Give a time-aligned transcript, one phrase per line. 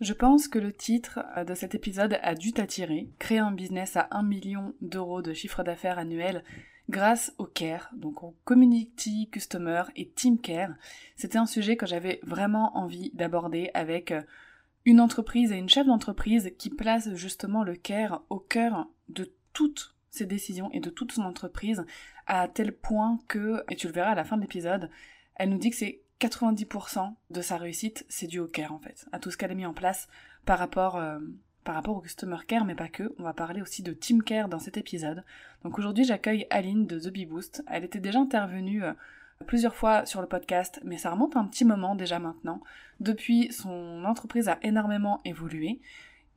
[0.00, 3.08] Je pense que le titre euh, de cet épisode a dû t'attirer.
[3.18, 6.44] Créer un business à 1 million d'euros de chiffre d'affaires annuel
[6.88, 10.72] grâce au care, donc au community customer et team care.
[11.16, 14.22] C'était un sujet que j'avais vraiment envie d'aborder avec euh,
[14.84, 19.96] une entreprise et une chef d'entreprise qui place justement le care au cœur de toutes
[20.10, 21.84] ses décisions et de toute son entreprise
[22.26, 24.90] à tel point que, et tu le verras à la fin de l'épisode,
[25.34, 29.06] elle nous dit que c'est 90% de sa réussite, c'est dû au care en fait,
[29.12, 30.08] à tout ce qu'elle a mis en place
[30.44, 31.18] par rapport, euh,
[31.64, 33.14] par rapport au customer care, mais pas que.
[33.18, 35.24] On va parler aussi de team care dans cet épisode.
[35.64, 37.62] Donc aujourd'hui, j'accueille Aline de The Bee Boost.
[37.68, 38.92] Elle était déjà intervenue euh,
[39.46, 42.60] plusieurs fois sur le podcast, mais ça remonte un petit moment déjà maintenant.
[43.00, 45.80] Depuis, son entreprise a énormément évolué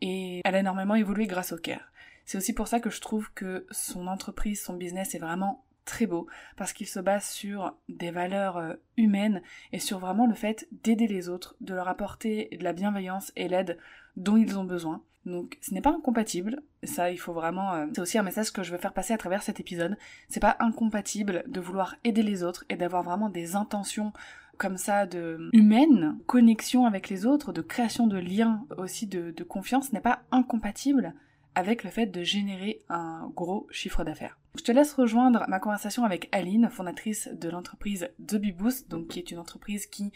[0.01, 1.91] et elle a énormément évolué grâce au care.
[2.25, 6.05] C'est aussi pour ça que je trouve que son entreprise, son business est vraiment très
[6.05, 10.67] beau parce qu'il se base sur des valeurs euh, humaines et sur vraiment le fait
[10.83, 13.77] d'aider les autres, de leur apporter de la bienveillance et l'aide
[14.17, 15.01] dont ils ont besoin.
[15.25, 17.73] Donc ce n'est pas incompatible, ça il faut vraiment...
[17.73, 19.97] Euh, c'est aussi un message que je veux faire passer à travers cet épisode.
[20.29, 24.13] C'est pas incompatible de vouloir aider les autres et d'avoir vraiment des intentions
[24.57, 29.43] comme ça de humaine, connexion avec les autres, de création de liens aussi de, de
[29.43, 31.15] confiance n'est pas incompatible
[31.55, 34.37] avec le fait de générer un gros chiffre d'affaires.
[34.57, 39.19] Je te laisse rejoindre ma conversation avec Aline, fondatrice de l'entreprise The Boost, donc qui
[39.19, 40.11] est une entreprise qui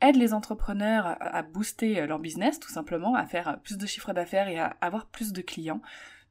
[0.00, 4.48] aide les entrepreneurs à booster leur business tout simplement, à faire plus de chiffre d'affaires
[4.48, 5.82] et à avoir plus de clients.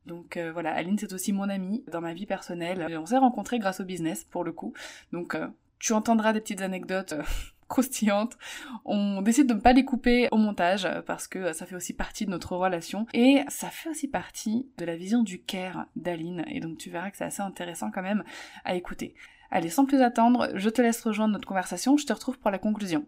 [0.06, 2.88] Donc euh, voilà, Aline c'est aussi mon amie dans ma vie personnelle.
[2.98, 4.74] On s'est rencontrés grâce au business pour le coup.
[5.12, 5.48] Donc euh,
[5.78, 7.24] tu entendras des petites anecdotes euh,
[7.70, 8.38] croustillantes.
[8.84, 12.26] On décide de ne pas les couper au montage parce que ça fait aussi partie
[12.26, 16.60] de notre relation et ça fait aussi partie de la vision du care d'Aline et
[16.60, 18.24] donc tu verras que c'est assez intéressant quand même
[18.66, 19.16] à écouter.
[19.52, 22.60] Allez, sans plus attendre, je te laisse rejoindre notre conversation, je te retrouve pour la
[22.60, 23.08] conclusion.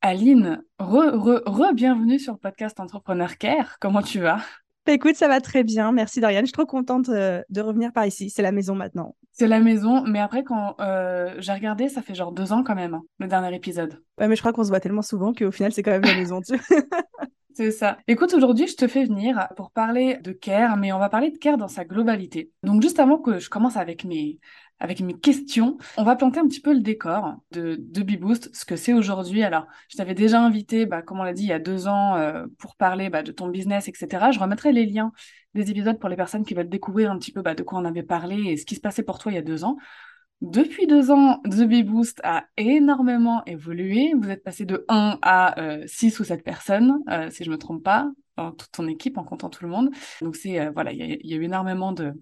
[0.00, 4.40] Aline, re, re, re, bienvenue sur le podcast Entrepreneur Care, comment tu vas?
[4.92, 5.92] Écoute, ça va très bien.
[5.92, 6.44] Merci Doriane.
[6.44, 8.30] Je suis trop contente euh, de revenir par ici.
[8.30, 9.16] C'est la maison maintenant.
[9.32, 12.74] C'est la maison, mais après, quand euh, j'ai regardé, ça fait genre deux ans quand
[12.74, 14.02] même, hein, le dernier épisode.
[14.18, 16.14] Ouais, mais je crois qu'on se voit tellement souvent qu'au final, c'est quand même la
[16.14, 16.40] maison.
[17.54, 17.98] C'est ça.
[18.06, 21.38] Écoute, aujourd'hui, je te fais venir pour parler de care, mais on va parler de
[21.38, 22.52] care dans sa globalité.
[22.62, 24.38] Donc, juste avant que je commence avec mes,
[24.80, 25.76] avec mes questions.
[25.96, 29.42] On va planter un petit peu le décor de, de Beboost, ce que c'est aujourd'hui.
[29.42, 32.16] Alors, je t'avais déjà invité, bah, comme on l'a dit, il y a deux ans,
[32.16, 34.30] euh, pour parler bah, de ton business, etc.
[34.32, 35.12] Je remettrai les liens
[35.54, 37.84] des épisodes pour les personnes qui veulent découvrir un petit peu bah, de quoi on
[37.84, 39.76] avait parlé et ce qui se passait pour toi il y a deux ans.
[40.40, 44.12] Depuis deux ans, The Beboost a énormément évolué.
[44.16, 47.58] Vous êtes passé de 1 à euh, 6 ou 7 personnes, euh, si je me
[47.58, 49.90] trompe pas, dans toute ton équipe, en comptant tout le monde.
[50.20, 52.14] Donc c'est euh, voilà, il y, a eu énormément de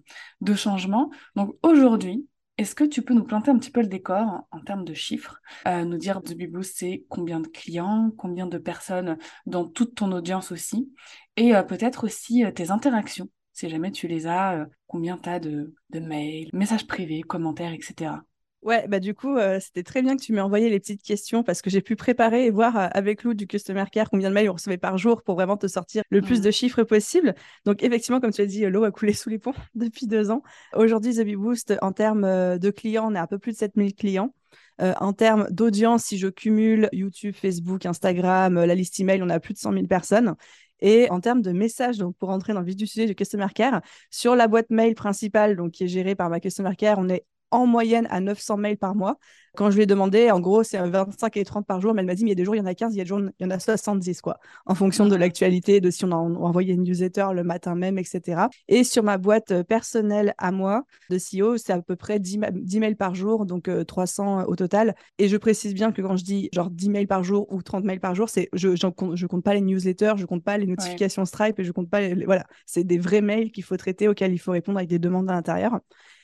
[0.55, 1.11] changements.
[1.35, 2.25] Donc aujourd'hui,
[2.57, 5.41] est-ce que tu peux nous planter un petit peu le décor en, termes de chiffres,
[5.67, 10.11] euh, nous dire de Biboost, c'est combien de clients, combien de personnes dans toute ton
[10.11, 10.91] audience aussi,
[11.35, 15.39] et euh, peut-être aussi euh, tes interactions, si jamais tu les as, combien tu as
[15.39, 18.15] de, de mails, messages privés, commentaires, etc.
[18.63, 21.43] Ouais, bah du coup, euh, c'était très bien que tu m'aies envoyé les petites questions
[21.43, 24.33] parce que j'ai pu préparer et voir euh, avec Lou du Customer Care combien de
[24.33, 27.35] mails on recevait par jour pour vraiment te sortir le plus de chiffres possible.
[27.65, 30.41] Donc effectivement, comme tu as dit, l'eau a coulé sous les ponts depuis deux ans.
[30.75, 33.95] Aujourd'hui, The Boost, en termes euh, de clients, on est à peu plus de 7000
[33.95, 34.33] clients.
[34.79, 39.53] en termes d'audience, si je cumule YouTube, Facebook, Instagram, la liste email, on a plus
[39.53, 40.35] de 100 000 personnes.
[40.81, 43.47] Et en termes de messages, donc pour entrer dans le vif du sujet du Customer
[43.53, 43.81] Care,
[44.11, 47.23] sur la boîte mail principale, donc qui est gérée par ma Customer Care, on est
[47.51, 49.17] en moyenne à 900 mails par mois.
[49.55, 52.05] Quand je lui ai demandé, en gros, c'est 25 et 30 par jour, mais elle
[52.05, 53.01] m'a dit, mais il y a des jours, il y en a 15, il y
[53.01, 56.05] a des jours, il y en a 70, quoi, en fonction de l'actualité, de si
[56.05, 58.49] on a envoyé une newsletter le matin même, etc.
[58.67, 62.37] Et sur ma boîte euh, personnelle à moi de CEO, c'est à peu près 10,
[62.37, 64.93] mails par jour, donc 300 euh, au total.
[65.17, 67.83] Et je précise bien que quand je dis genre 10 mails par jour ou 30
[67.83, 70.67] mails par jour, c'est je, compte, je compte pas les newsletters, je compte pas les
[70.67, 74.07] notifications Stripe et je compte pas les, voilà, c'est des vrais mails qu'il faut traiter
[74.07, 75.79] auxquels il faut répondre avec des demandes à l'intérieur.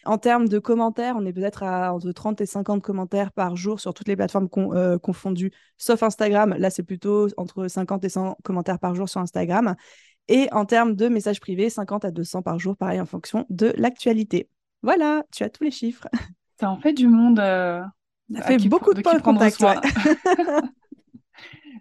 [0.06, 3.80] En termes de commentaires, on est peut-être à entre 30 et 50 commentaires par jour
[3.80, 6.56] sur toutes les plateformes euh, confondues, sauf Instagram.
[6.58, 9.76] Là, c'est plutôt entre 50 et 100 commentaires par jour sur Instagram.
[10.28, 13.74] Et en termes de messages privés, 50 à 200 par jour, pareil, en fonction de
[13.78, 14.50] l'actualité.
[14.82, 16.08] Voilà, tu as tous les chiffres.
[16.60, 17.40] Ça en fait du monde.
[17.40, 17.82] Euh,
[18.36, 19.64] Ça fait beaucoup de, points de contact.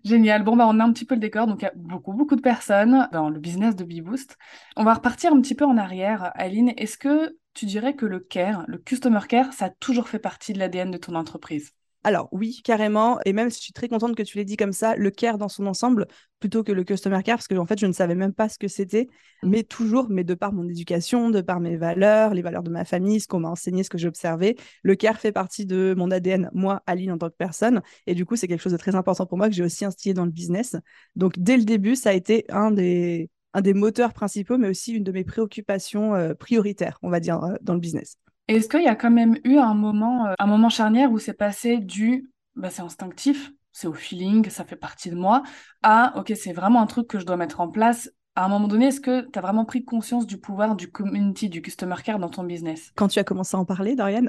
[0.05, 0.43] Génial.
[0.43, 1.47] Bon, bah, on a un petit peu le décor.
[1.47, 4.37] Donc, il y a beaucoup, beaucoup de personnes dans le business de BeBoost.
[4.77, 6.33] On va repartir un petit peu en arrière.
[6.35, 10.19] Aline, est-ce que tu dirais que le care, le customer care, ça a toujours fait
[10.19, 11.73] partie de l'ADN de ton entreprise?
[12.05, 13.19] Alors oui, carrément.
[13.25, 15.49] Et même, je suis très contente que tu l'aies dit comme ça, le care dans
[15.49, 16.09] son ensemble,
[16.41, 18.59] plutôt que le customer care, parce que en fait, je ne savais même pas ce
[18.59, 19.07] que c'était.
[19.43, 19.49] Mmh.
[19.49, 22.85] Mais toujours, mais de par mon éducation, de par mes valeurs, les valeurs de ma
[22.85, 26.11] famille, ce qu'on m'a enseigné, ce que j'ai observé, le care fait partie de mon
[26.11, 27.83] ADN, moi, Aline, en tant que personne.
[28.09, 30.13] Et du coup, c'est quelque chose de très important pour moi que j'ai aussi instillé
[30.13, 30.75] dans le business.
[31.15, 34.93] Donc, dès le début, ça a été un des, un des moteurs principaux, mais aussi
[34.93, 38.17] une de mes préoccupations euh, prioritaires, on va dire, euh, dans le business.
[38.49, 41.35] Est-ce qu'il y a quand même eu un moment, euh, un moment charnière où c'est
[41.35, 45.43] passé du bah, c'est instinctif, c'est au feeling, ça fait partie de moi,
[45.83, 48.11] à ok, c'est vraiment un truc que je dois mettre en place.
[48.35, 51.49] À un moment donné, est-ce que tu as vraiment pris conscience du pouvoir du community,
[51.49, 52.93] du customer care dans ton business?
[52.95, 54.25] Quand tu as commencé à en parler, Dorian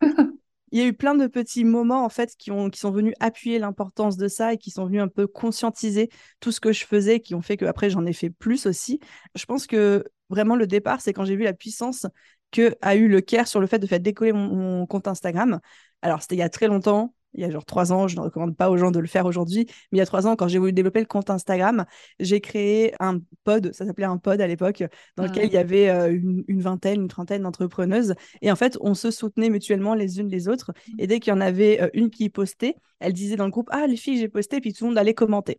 [0.76, 3.14] il y a eu plein de petits moments en fait qui, ont, qui sont venus
[3.18, 6.84] appuyer l'importance de ça et qui sont venus un peu conscientiser tout ce que je
[6.84, 9.00] faisais, qui ont fait qu'après j'en ai fait plus aussi.
[9.34, 12.06] Je pense que vraiment le départ, c'est quand j'ai vu la puissance
[12.50, 15.60] que a eu le care sur le fait de faire décoller mon, compte Instagram.
[16.02, 18.22] Alors, c'était il y a très longtemps, il y a genre trois ans, je ne
[18.22, 20.48] recommande pas aux gens de le faire aujourd'hui, mais il y a trois ans, quand
[20.48, 21.84] j'ai voulu développer le compte Instagram,
[22.18, 24.84] j'ai créé un pod, ça s'appelait un pod à l'époque,
[25.16, 28.14] dans lequel il y avait euh, une, vingtaine, une trentaine d'entrepreneuses.
[28.42, 30.72] Et en fait, on se soutenait mutuellement les unes les autres.
[30.72, 30.92] Mmh.
[30.98, 33.68] Et dès qu'il y en avait euh, une qui postait, elle disait dans le groupe
[33.70, 35.58] Ah, les filles, j'ai posté, puis tout le monde allait commenter.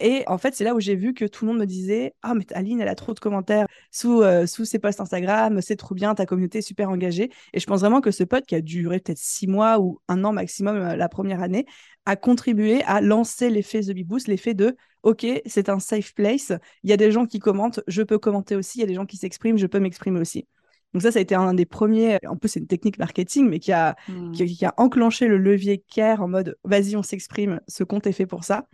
[0.00, 2.34] Et en fait, c'est là où j'ai vu que tout le monde me disait Ah,
[2.34, 5.94] mais Aline, elle a trop de commentaires sous, euh, sous ses posts Instagram, c'est trop
[5.94, 7.30] bien, ta communauté est super engagée.
[7.52, 10.24] Et je pense vraiment que ce pote, qui a duré peut-être six mois ou un
[10.24, 11.64] an maximum euh, la première année,
[12.06, 16.52] a contribué à lancer l'effet The Big Boost, l'effet de OK, c'est un safe place,
[16.82, 18.94] il y a des gens qui commentent, je peux commenter aussi, il y a des
[18.94, 20.48] gens qui s'expriment, je peux m'exprimer aussi.
[20.94, 23.58] Donc ça, ça a été un des premiers, en plus c'est une technique marketing, mais
[23.58, 23.96] qui a,
[24.32, 28.12] qui, qui, a enclenché le levier care en mode vas-y, on s'exprime, ce compte est
[28.12, 28.66] fait pour ça.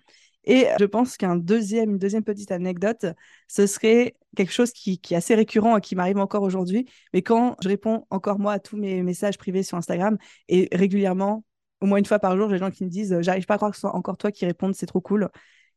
[0.45, 3.07] Et je pense qu'un deuxième, petite anecdote,
[3.47, 6.87] ce serait quelque chose qui, est assez récurrent et qui m'arrive encore aujourd'hui.
[7.13, 10.17] Mais quand je réponds encore moi à tous mes messages privés sur Instagram
[10.49, 11.45] et régulièrement,
[11.81, 13.57] au moins une fois par jour, j'ai des gens qui me disent J'arrive pas à
[13.59, 15.29] croire que ce soit encore toi qui réponds, c'est trop cool.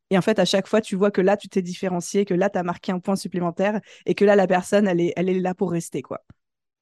[0.09, 2.49] Et en fait, à chaque fois, tu vois que là, tu t'es différencié, que là,
[2.49, 5.39] tu as marqué un point supplémentaire et que là, la personne, elle est, elle est
[5.39, 6.23] là pour rester, quoi.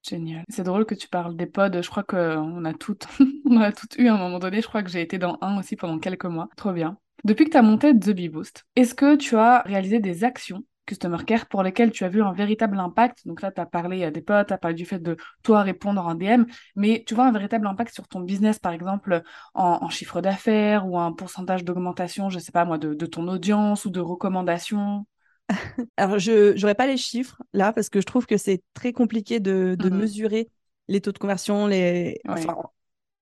[0.04, 0.44] Génial.
[0.50, 1.82] C'est drôle que tu parles des pods.
[1.82, 3.08] Je crois qu'on a toutes,
[3.46, 4.62] on a toutes eu à un moment donné.
[4.62, 6.50] Je crois que j'ai été dans un aussi pendant quelques mois.
[6.58, 6.98] Trop bien.
[7.24, 10.64] Depuis que tu as monté The Bee Boost, est-ce que tu as réalisé des actions
[10.86, 13.26] Customer Care pour lesquelles tu as vu un véritable impact?
[13.28, 16.06] Donc là, tu as parlé des potes, tu as parlé du fait de toi répondre
[16.06, 16.46] en DM,
[16.76, 19.22] mais tu vois un véritable impact sur ton business, par exemple,
[19.54, 23.90] en, chiffre d'affaires ou un pourcentage d'augmentation, je sais pas moi, de, ton audience ou
[23.90, 25.06] de recommandations?
[25.98, 29.40] Alors, je n'aurais pas les chiffres là parce que je trouve que c'est très compliqué
[29.40, 30.50] de, mmh mesurer
[30.88, 32.20] les taux de conversion, les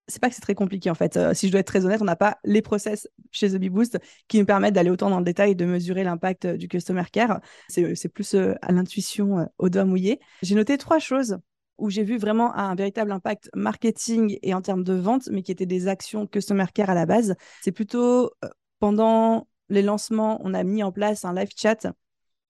[0.10, 1.16] c'est pas que c'est très compliqué en fait.
[1.16, 4.00] Euh, si je dois être très honnête, on n'a pas les process chez The Boost
[4.28, 7.04] qui nous permettent d'aller autant dans le détail et de mesurer l'impact euh, du customer
[7.12, 7.40] care.
[7.70, 10.20] C'est euh, plus à l'intuition, au doigt mouillé.
[10.42, 11.38] J'ai noté trois choses
[11.78, 15.52] où j'ai vu vraiment un véritable impact marketing et en termes de vente, mais qui
[15.52, 17.36] étaient des actions customer care à la base.
[17.62, 18.32] C'est plutôt
[18.80, 21.88] pendant les lancements, on a mis en place un live chat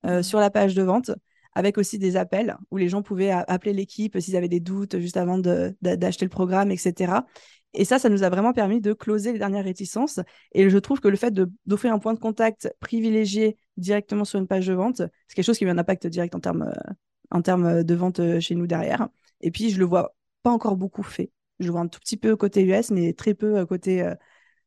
[0.03, 0.23] mmh.
[0.23, 1.11] sur la page de vente
[1.59, 5.17] avec aussi des appels où les gens pouvaient appeler l'équipe s'ils avaient des doutes juste
[5.17, 7.25] avant d'acheter le programme, etc.
[7.73, 10.19] Et ça, ça nous a vraiment permis de closer les dernières réticences.
[10.53, 11.33] Et je trouve que le fait
[11.65, 14.97] d'offrir un point de contact privilégié directement sur une page de vente,
[15.27, 16.93] c'est quelque chose qui a un impact direct en termes, euh,
[17.31, 19.09] en termes de vente euh, chez nous derrière.
[19.41, 21.31] Et puis, je le vois pas encore beaucoup fait.
[21.59, 24.07] Je le vois un tout petit peu côté US, mais très peu euh, côté,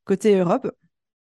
[0.04, 0.70] côté Europe.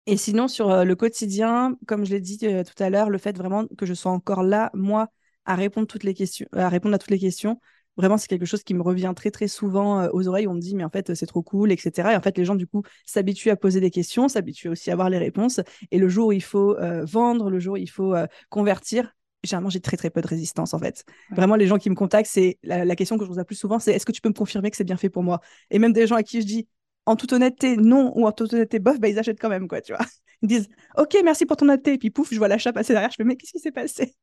[0.06, 3.68] Et sinon, sur le quotidien, comme je l'ai dit tout à l'heure, le fait vraiment
[3.78, 5.10] que je sois encore là, moi,
[5.46, 7.60] à répondre, toutes les questions, à répondre à toutes les questions.
[7.98, 10.48] Vraiment, c'est quelque chose qui me revient très, très souvent euh, aux oreilles.
[10.48, 12.14] On me dit, mais en fait, c'est trop cool, etc.
[12.14, 14.94] Et en fait, les gens, du coup, s'habituent à poser des questions, s'habituent aussi à
[14.94, 15.60] avoir les réponses.
[15.92, 19.14] Et le jour où il faut euh, vendre, le jour où il faut euh, convertir,
[19.44, 21.04] généralement, j'ai très, très peu de résistance, en fait.
[21.32, 23.80] Vraiment, les gens qui me contactent, c'est la, question que je vous ai plus souvent,
[23.80, 25.42] c'est est-ce que tu peux me confirmer que c'est bien fait pour moi?
[25.70, 26.68] Et même des gens à qui je dis,
[27.06, 29.82] en toute honnêteté, non, ou en toute honnêteté, bof, bah, ils achètent quand même, quoi,
[29.82, 30.06] tu vois.
[30.42, 31.94] Ils disent, OK, merci pour ton honnêteté.
[31.94, 33.12] Et puis, pouf, je vois l'achat passer derrière.
[33.12, 34.16] Je fais, mais qu'est-ce qui s'est passé?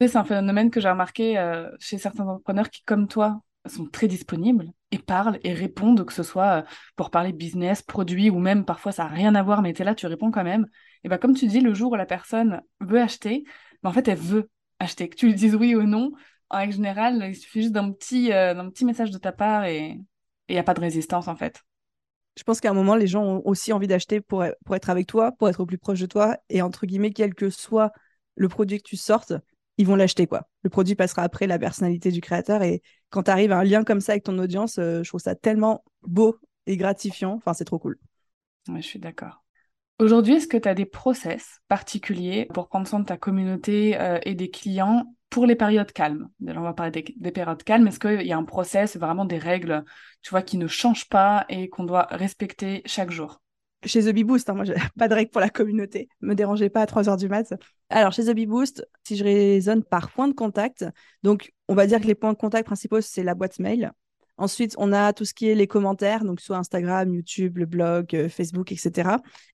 [0.00, 4.08] C'est un phénomène que j'ai remarqué euh, chez certains entrepreneurs qui, comme toi, sont très
[4.08, 6.62] disponibles et parlent et répondent, que ce soit euh,
[6.96, 9.84] pour parler business, produit ou même parfois ça n'a rien à voir, mais tu es
[9.84, 10.66] là, tu réponds quand même.
[11.02, 13.44] Et bien, comme tu dis, le jour où la personne veut acheter,
[13.82, 15.08] ben, en fait, elle veut acheter.
[15.08, 16.12] Que tu lui dises oui ou non,
[16.50, 19.98] en règle générale, il suffit juste d'un petit, euh, message de ta part et
[20.48, 21.62] il n'y a pas de résistance en fait.
[22.36, 25.06] Je pense qu'à un moment, les gens ont aussi envie d'acheter pour, pour être avec
[25.06, 27.92] toi, pour être au plus proche de toi et entre guillemets, quel que soit
[28.34, 29.32] le produit que tu sortes,
[29.78, 30.48] ils vont l'acheter quoi.
[30.62, 33.84] Le produit passera après la personnalité du créateur et quand tu arrives à un lien
[33.84, 37.34] comme ça avec ton audience, euh, je trouve ça tellement beau et gratifiant.
[37.34, 37.98] Enfin, c'est trop cool.
[38.68, 39.44] Ouais, je suis d'accord.
[40.00, 44.18] Aujourd'hui, est-ce que tu as des process particuliers pour prendre soin de ta communauté euh,
[44.24, 46.28] et des clients pour les périodes calmes?
[46.44, 47.86] On va parler des, périodes calmes.
[47.86, 49.84] Est-ce qu'il y a un process, vraiment des règles,
[50.22, 53.40] tu vois, qui ne changent pas et qu'on doit respecter chaque jour?
[53.84, 54.64] Chez The Bee Boost, hein, moi,
[54.98, 56.08] pas de règles pour la communauté.
[56.20, 57.54] Me dérangez pas à 3 heures du mat.
[57.90, 60.84] Alors, chez The Bee Boost, si je raisonne par point de contact,
[61.22, 63.92] donc on va dire que les points de contact principaux, c'est la boîte mail.
[64.36, 68.16] Ensuite, on a tout ce qui est les commentaires, donc soit Instagram, YouTube, le blog,
[68.16, 69.10] euh, Facebook, etc.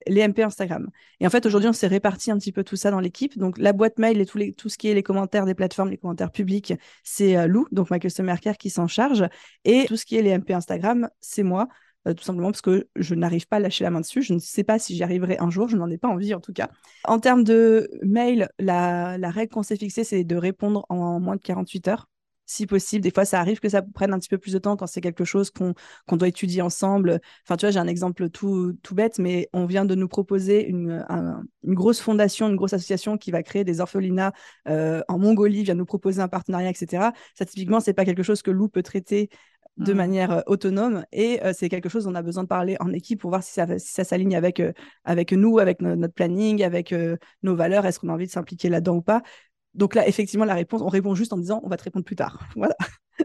[0.07, 0.89] Les MP Instagram.
[1.19, 3.37] Et en fait, aujourd'hui, on s'est réparti un petit peu tout ça dans l'équipe.
[3.37, 6.31] Donc, la boîte mail et tout, ce qui est les commentaires des plateformes, les commentaires
[6.31, 6.73] publics,
[7.03, 9.23] c'est euh, Lou, donc ma customer care, qui s'en charge.
[9.65, 11.67] Et tout ce qui est les MP Instagram, c'est moi.
[12.07, 14.21] Euh, tout simplement parce que je n'arrive pas à lâcher la main dessus.
[14.21, 16.39] Je ne sais pas si j'y arriverai un jour, je n'en ai pas envie en
[16.39, 16.69] tout cas.
[17.05, 21.35] En termes de mail, la, la règle qu'on s'est fixée, c'est de répondre en moins
[21.35, 22.07] de 48 heures
[22.51, 23.01] si possible.
[23.01, 24.99] Des fois, ça arrive que ça prenne un petit peu plus de temps quand c'est
[25.01, 27.21] quelque chose qu'on doit étudier ensemble.
[27.45, 30.67] Enfin, tu vois, j'ai un exemple tout, tout bête, mais on vient de nous proposer
[30.67, 31.05] une,
[31.63, 34.33] une grosse fondation, une grosse association qui va créer des orphelinats
[34.67, 37.13] euh, en Mongolie, vient nous proposer un partenariat, etc.
[37.35, 39.29] Ça, typiquement, c'est pas quelque chose que Lou peut traiter
[39.77, 39.97] de mmh.
[39.97, 43.29] manière autonome et c'est quelque chose dont on a besoin de parler en équipe pour
[43.29, 44.61] voir si ça, si ça s'aligne avec,
[45.05, 46.93] avec nous, avec notre planning, avec
[47.41, 49.23] nos valeurs, est-ce qu'on a envie de s'impliquer là-dedans ou pas?
[49.73, 52.15] Donc là, effectivement, la réponse, on répond juste en disant on va te répondre plus
[52.15, 52.39] tard.
[52.55, 52.75] Voilà.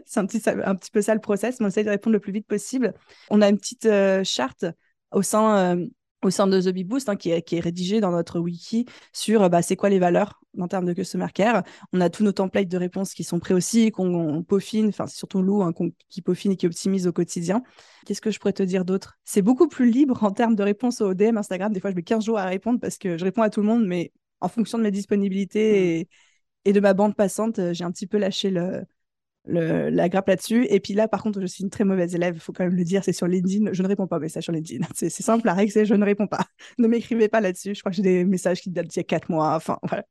[0.05, 2.19] c'est un petit, un petit peu ça le process, mais on essaie de répondre le
[2.19, 2.93] plus vite possible.
[3.29, 4.65] On a une petite euh, charte
[5.11, 5.85] au sein, euh,
[6.27, 8.85] au sein de The Big Boost hein, qui, est, qui, est, rédigée dans notre wiki
[9.13, 11.63] sur bah, c'est quoi les valeurs en termes de customer care.
[11.93, 15.17] On a tous nos templates de réponses qui sont prêts aussi, qu'on peaufine, enfin c'est
[15.17, 15.73] surtout Lou hein,
[16.09, 17.63] qui peaufine et qui optimise au quotidien.
[18.05, 19.17] Qu'est-ce que je pourrais te dire d'autre?
[19.25, 21.73] C'est beaucoup plus libre en termes de réponses au DM Instagram.
[21.73, 23.67] Des fois, je mets 15 jours à répondre parce que je réponds à tout le
[23.67, 26.01] monde, mais en fonction de mes disponibilités mmh.
[26.01, 26.09] et
[26.67, 28.83] et de ma bande passante, euh, j'ai un petit peu lâché le,
[29.47, 30.65] la grappe là-dessus.
[30.69, 32.75] Et puis là, par contre, je suis une très mauvaise élève, il faut quand même
[32.75, 33.73] le dire, c'est sur LinkedIn.
[33.73, 34.85] Je ne réponds pas aux messages sur LinkedIn.
[34.93, 36.45] C'est simple, la règle, c'est je ne réponds pas.
[36.77, 37.75] ne m'écrivez pas là-dessus.
[37.75, 39.55] Je crois que j'ai des messages qui datent d'il y a quatre mois.
[39.55, 40.03] Enfin, voilà.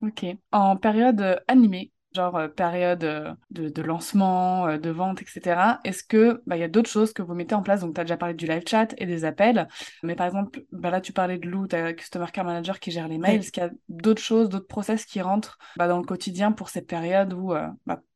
[0.00, 0.26] Ok.
[0.52, 5.80] En période euh, animée, genre euh, période euh, de, lancement, euh, de vente, etc.
[5.84, 7.80] Est-ce que bah, y a d'autres choses que vous mettez en place?
[7.80, 9.68] Donc, tu as déjà parlé du live chat et des appels,
[10.02, 13.08] mais par exemple, bah, là, tu parlais de Lou, ta Customer Care Manager qui gère
[13.08, 13.40] les mails.
[13.40, 16.68] Est-ce qu'il y a d'autres choses, d'autres process qui rentrent bah, dans le quotidien pour
[16.68, 17.52] cette période où,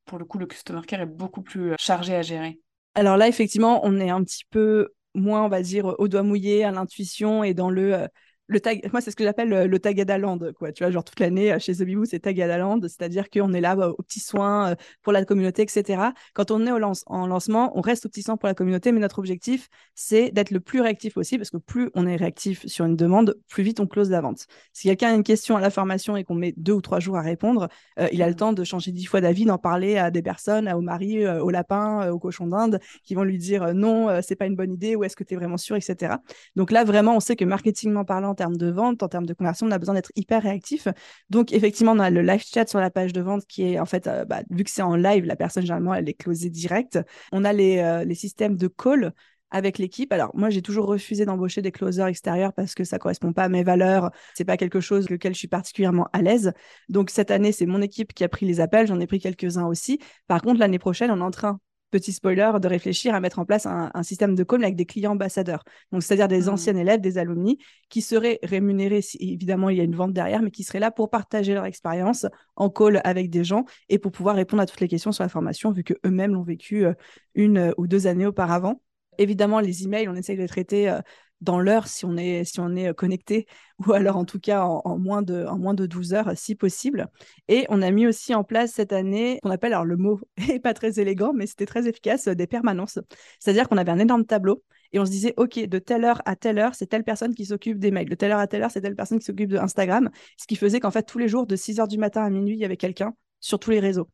[0.09, 2.59] pour le coup, le Customer Care est beaucoup plus chargé à gérer.
[2.95, 6.65] Alors là, effectivement, on est un petit peu moins, on va dire, au doigt mouillé,
[6.65, 8.09] à l'intuition et dans le
[8.49, 10.73] le tag, moi, c'est ce que j'appelle le, le Tagada Land, quoi.
[10.73, 13.61] Tu vois, genre toute l'année euh, chez The Bibou, c'est Tagada Land, c'est-à-dire qu'on est
[13.61, 16.03] là bah, aux petits soins euh, pour la communauté, etc.
[16.33, 18.91] Quand on est au lance en lancement, on reste aux petits soins pour la communauté,
[18.91, 22.67] mais notre objectif, c'est d'être le plus réactif possible, parce que plus on est réactif
[22.67, 24.47] sur une demande, plus vite on close la vente.
[24.73, 27.19] Si quelqu'un a une question à la formation et qu'on met deux ou trois jours
[27.19, 27.69] à répondre,
[28.01, 30.73] euh, il a le temps de changer dix fois d'avis, d'en parler à des personnes,
[30.73, 34.57] au mari, au lapin, au cochon d'Inde, qui vont lui dire non, c'est pas une
[34.57, 36.15] bonne idée, ou est-ce que tu es vraiment sûr, etc.
[36.57, 39.67] Donc là, vraiment, on sait que marketingment parlant, termes de vente, en termes de conversion,
[39.67, 40.89] on a besoin d'être hyper réactif.
[41.31, 43.87] Donc, effectivement, on a le live chat sur la page de vente qui est en
[43.87, 46.99] fait, euh, bah, vu que c'est en live, la personne généralement, elle est closée direct.
[47.33, 49.13] On a les, euh, les systèmes de call
[49.51, 50.13] avec l'équipe.
[50.13, 53.49] Alors moi, j'ai toujours refusé d'embaucher des closers extérieurs parce que ça correspond pas à
[53.49, 54.11] mes valeurs.
[54.35, 56.53] C'est pas quelque chose lequel je suis particulièrement à l'aise.
[56.89, 58.87] Donc cette année, c'est mon équipe qui a pris les appels.
[58.87, 59.99] J'en ai pris quelques-uns aussi.
[60.27, 63.45] Par contre, l'année prochaine, on est en train petit spoiler, de réfléchir à mettre en
[63.45, 65.65] place un, système de com avec des clients ambassadeurs.
[65.93, 66.49] Donc, c'est-à-dire des mmh.
[66.49, 70.43] anciens élèves, des alumni, qui seraient rémunérés, si, évidemment, il y a une vente derrière,
[70.43, 72.27] mais qui seraient là pour partager leur expérience
[72.57, 75.29] en call avec des gens et pour pouvoir répondre à toutes les questions sur la
[75.29, 76.93] formation, vu qu'eux-mêmes l'ont vécu euh,
[77.35, 78.81] une ou deux années auparavant.
[79.19, 81.01] Évidemment, les emails, on essaye de les traiter euh,
[81.41, 83.47] dans l'heure si on est, si on est euh, connecté,
[83.87, 87.09] ou alors en tout cas en, moins de, en moins de 12 heures si possible.
[87.49, 90.61] Et on a mis aussi en place cette année, qu'on appelle, alors le mot n'est
[90.61, 92.99] pas très élégant, mais c'était très efficace, des permanences.
[93.39, 96.35] C'est-à-dire qu'on avait un énorme tableau et on se disait, OK, de telle heure à
[96.35, 98.71] telle heure, c'est telle personne qui s'occupe des mails, de telle heure à telle heure,
[98.71, 101.47] c'est telle personne qui s'occupe de Instagram, ce qui faisait qu'en fait, tous les jours,
[101.47, 104.09] de 6 heures du matin à minuit, il y avait quelqu'un sur tous les réseaux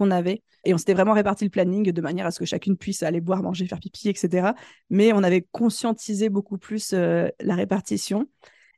[0.00, 0.42] qu'on avait.
[0.64, 3.20] Et on s'était vraiment réparti le planning de manière à ce que chacune puisse aller
[3.20, 4.54] boire, manger, faire pipi, etc.
[4.88, 8.26] Mais on avait conscientisé beaucoup plus euh, la répartition.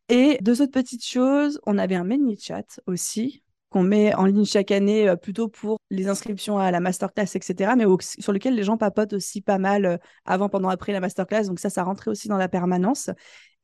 [0.08, 4.44] Et deux autres petites choses, on avait un mini chat aussi qu'on met en ligne
[4.44, 7.74] chaque année euh, plutôt pour les inscriptions à la masterclass, etc.
[7.76, 7.84] Mais
[8.18, 11.44] sur lequel les gens papotent aussi pas mal euh, avant, pendant, après la masterclass.
[11.44, 13.10] Donc ça, ça rentrait aussi dans la permanence.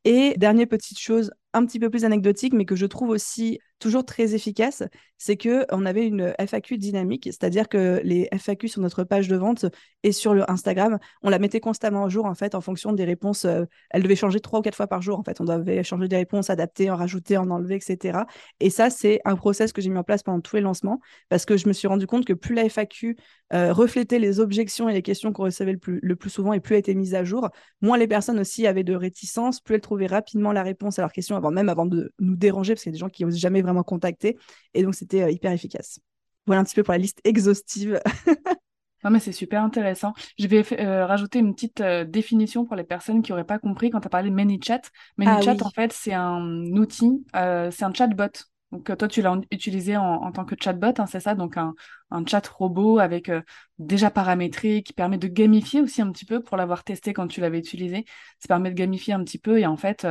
[0.05, 4.05] Et dernière petite chose un petit peu plus anecdotique, mais que je trouve aussi toujours
[4.05, 4.83] très efficace,
[5.17, 9.37] c'est que on avait une FAQ dynamique, c'est-à-dire que les FAQ sur notre page de
[9.37, 9.67] vente
[10.02, 13.05] et sur le Instagram, on la mettait constamment à jour en fait en fonction des
[13.05, 13.45] réponses.
[13.45, 15.40] Euh, elle devait changer trois ou quatre fois par jour en fait.
[15.40, 18.21] On devait changer des réponses, adapter, en rajouter, en enlever, etc.
[18.61, 21.45] Et ça, c'est un process que j'ai mis en place pendant tous les lancements parce
[21.45, 23.17] que je me suis rendu compte que plus la FAQ
[23.52, 26.61] euh, reflétait les objections et les questions qu'on recevait le plus, le plus souvent et
[26.61, 27.49] plus elle était mise à jour,
[27.81, 31.12] moins les personnes aussi avaient de réticence, plus elles trouvaient rapidement la réponse à leurs
[31.12, 33.38] questions avant même avant de nous déranger parce qu'il y a des gens qui n'osent
[33.38, 34.38] jamais vraiment contacter.
[34.75, 36.00] Et donc, c'était euh, hyper efficace.
[36.47, 38.00] Voilà un petit peu pour la liste exhaustive.
[39.04, 40.12] Non, mais c'est super intéressant.
[40.40, 43.90] Je vais euh, rajouter une petite euh, définition pour les personnes qui n'auraient pas compris
[43.90, 44.80] quand tu as parlé de ManyChat.
[45.18, 48.26] ManyChat, ah en fait, c'est un outil, c'est un chatbot.
[48.72, 51.34] Donc, toi, tu l'as utilisé en, tant que chatbot, hein, c'est ça?
[51.34, 51.75] Donc, un,
[52.10, 53.30] un, chat robot avec
[53.78, 57.40] déjà paramétré qui permet de gamifier aussi un petit peu pour l'avoir testé quand tu
[57.40, 58.04] l'avais utilisé.
[58.40, 60.06] Ça permet de gamifier un petit peu et en fait,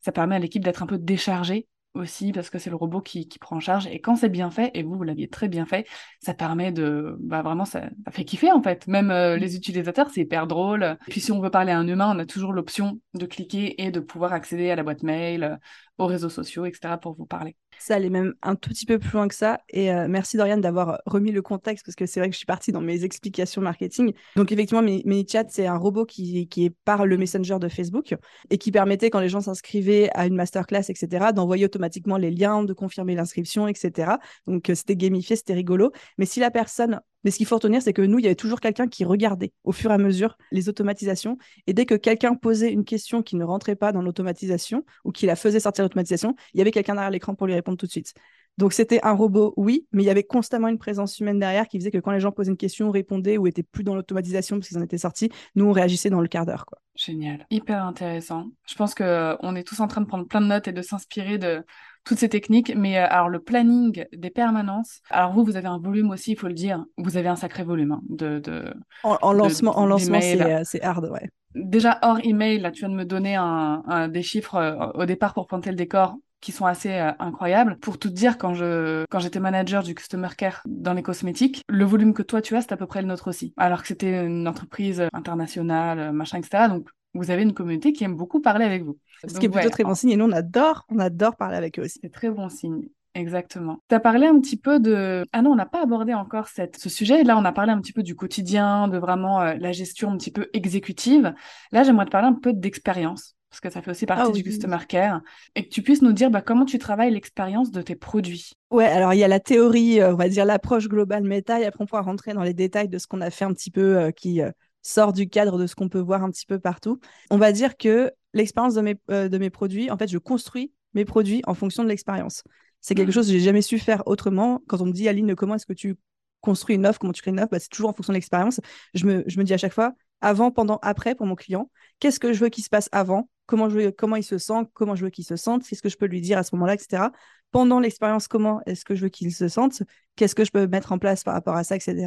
[0.00, 3.28] ça permet à l'équipe d'être un peu déchargée aussi parce que c'est le robot qui,
[3.28, 3.86] qui, prend en charge.
[3.86, 5.86] Et quand c'est bien fait et vous vous l'aviez très bien fait
[6.20, 8.86] ça permet de bah vraiment ça, ça fait kiffer en fait.
[8.86, 10.96] Même euh, les utilisateurs c'est hyper drôle.
[11.06, 13.82] Et puis si on veut parler à un humain on a toujours l'option de cliquer
[13.82, 15.58] et de pouvoir accéder à la boîte mail
[15.98, 19.10] aux réseaux sociaux etc pour vous parler ça allait même un tout petit peu plus
[19.12, 19.60] loin que ça.
[19.68, 22.46] Et euh, merci Dorian d'avoir remis le contexte parce que c'est vrai que je suis
[22.46, 24.12] partie dans mes explications marketing.
[24.36, 28.14] Donc effectivement, ManyChat, c'est un robot qui, qui, est par le Messenger de Facebook
[28.50, 32.62] et qui permettait quand les gens s'inscrivaient à une masterclass, etc., d'envoyer automatiquement les liens,
[32.62, 34.12] de confirmer l'inscription, etc.
[34.46, 35.92] Donc euh, c'était gamifié, c'était rigolo.
[36.18, 38.34] Mais si la personne mais ce qu'il faut retenir, c'est que nous, il y avait
[38.34, 41.38] toujours quelqu'un qui regardait au fur et à mesure les automatisations.
[41.66, 45.26] Et dès que quelqu'un posait une question qui ne rentrait pas dans l'automatisation ou qui
[45.26, 47.90] la faisait sortir l'automatisation, il y avait quelqu'un derrière l'écran pour lui répondre tout de
[47.90, 48.14] suite.
[48.58, 51.78] Donc c'était un robot, oui, mais il y avait constamment une présence humaine derrière qui
[51.78, 54.68] faisait que quand les gens posaient une question, répondaient ou étaient plus dans l'automatisation parce
[54.68, 56.66] qu'ils en étaient sortis, nous on réagissait dans le quart d'heure.
[56.94, 58.48] Génial, hyper intéressant.
[58.66, 60.82] Je pense qu'on euh, est tous en train de prendre plein de notes et de
[60.82, 61.64] s'inspirer de
[62.04, 62.74] toutes ces techniques.
[62.76, 66.38] Mais euh, alors le planning des permanences, alors vous, vous avez un volume aussi, il
[66.38, 70.20] faut le dire, vous avez un sacré volume hein, de, de, En, lancement, en lancement
[70.22, 71.28] euh, c'est hard, ouais.
[71.54, 75.46] Déjà hors email, là tu viens de me donner un, des chiffres au départ pour
[75.46, 77.78] planter le décor qui sont assez euh, incroyables.
[77.78, 81.84] Pour tout dire, quand je quand j'étais manager du customer care dans les cosmétiques, le
[81.86, 83.54] volume que toi tu as, c'est à peu près le nôtre aussi.
[83.56, 86.64] Alors que c'était une entreprise internationale, euh, machin, etc.
[86.68, 88.98] Donc vous avez une communauté qui aime beaucoup parler avec vous.
[89.26, 90.10] Ce qui est plutôt très bon signe.
[90.10, 91.98] Et nous, on adore, on adore parler avec eux aussi.
[92.02, 92.88] C'est très bon signe.
[93.14, 93.82] Exactement.
[93.88, 95.26] Tu as parlé un petit peu de...
[95.32, 96.78] Ah non, on n'a pas abordé encore cette...
[96.78, 97.22] ce sujet.
[97.24, 100.16] Là, on a parlé un petit peu du quotidien, de vraiment euh, la gestion un
[100.16, 101.34] petit peu exécutive.
[101.72, 104.42] Là, j'aimerais te parler un peu d'expérience parce que ça fait aussi partie ah du
[104.42, 105.20] customer care,
[105.54, 108.52] et que tu puisses nous dire bah, comment tu travailles l'expérience de tes produits.
[108.70, 111.66] Ouais, alors il y a la théorie, euh, on va dire l'approche globale méta, et
[111.66, 113.98] après on pourra rentrer dans les détails de ce qu'on a fait un petit peu
[113.98, 114.50] euh, qui euh,
[114.82, 116.98] sort du cadre de ce qu'on peut voir un petit peu partout.
[117.30, 121.04] On va dire que l'expérience de mes, de mes produits, en fait, je construis mes
[121.04, 122.42] produits en fonction de l'expérience.
[122.80, 123.12] C'est quelque mmh.
[123.12, 124.62] chose que j'ai jamais su faire autrement.
[124.66, 125.96] Quand on me dit, Aline, comment est-ce que tu
[126.42, 128.60] construis une offre, comment tu crées une offre, bah, c'est toujours en fonction de l'expérience.
[128.92, 132.20] Je me, je me dis à chaque fois, avant, pendant, après pour mon client, qu'est-ce
[132.20, 133.30] que je veux qu'il se passe avant?
[133.46, 135.96] Comment, je comment il se sent, comment je veux qu'il se sente, qu'est-ce que je
[135.96, 137.04] peux lui dire à ce moment-là, etc.
[137.50, 139.82] Pendant l'expérience, comment est-ce que je veux qu'il se sente,
[140.16, 142.06] qu'est-ce que je peux mettre en place par rapport à ça, etc.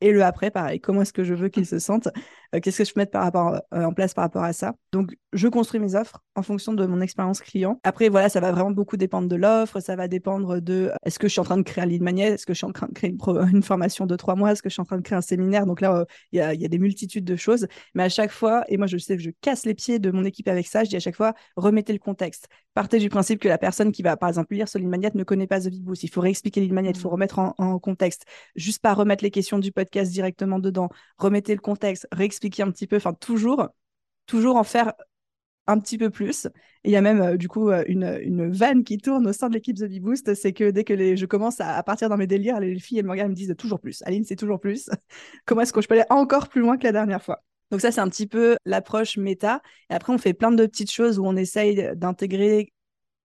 [0.00, 2.08] Et le après, pareil, comment est-ce que je veux qu'il se sente
[2.54, 4.74] euh, Qu'est-ce que je peux mettre par rapport, euh, en place par rapport à ça
[4.92, 7.78] Donc, je construis mes offres en fonction de mon expérience client.
[7.84, 11.18] Après, voilà, ça va vraiment beaucoup dépendre de l'offre, ça va dépendre de euh, est-ce
[11.18, 12.72] que je suis en train de créer un lead magnet, est-ce que je suis en
[12.72, 15.02] train de créer une, formation de trois mois, est-ce que je suis en train de
[15.02, 15.66] créer un séminaire.
[15.66, 17.66] Donc là, il y, a, y, a, des multitudes de choses.
[17.94, 20.24] Mais à chaque fois, et moi, je sais que je casse les pieds de mon
[20.24, 22.48] équipe avec ça, je dis à chaque fois, remettez le contexte.
[22.72, 25.24] Partez du principe que la personne qui va, par exemple, lire ce lead magnet ne
[25.24, 26.04] connaît pas The Big Boost.
[26.04, 27.12] Il faut réexpliquer le lead magnet, il faut mmh.
[27.12, 28.24] remettre en, en contexte.
[28.56, 32.70] Juste pas remettre les questions du podcast directement de dedans, remettez le contexte, réexpliquer un
[32.70, 33.68] petit peu, enfin toujours,
[34.26, 34.92] toujours en faire
[35.66, 36.48] un petit peu plus.
[36.84, 39.48] Il y a même euh, du coup euh, une, une, vanne qui tourne au sein
[39.48, 42.26] de l'équipe The Bee Boost, c'est que dès que je commence à, partir dans mes
[42.26, 44.02] délires, les filles elles me regardent me disent toujours plus.
[44.06, 44.90] Aline, c'est toujours plus.
[45.44, 47.42] Comment est-ce que je peux aller encore plus loin que la dernière fois?
[47.70, 49.62] Donc ça, c'est un petit peu l'approche méta.
[49.90, 52.72] Et après, on fait plein de petites choses où on essaye d'intégrer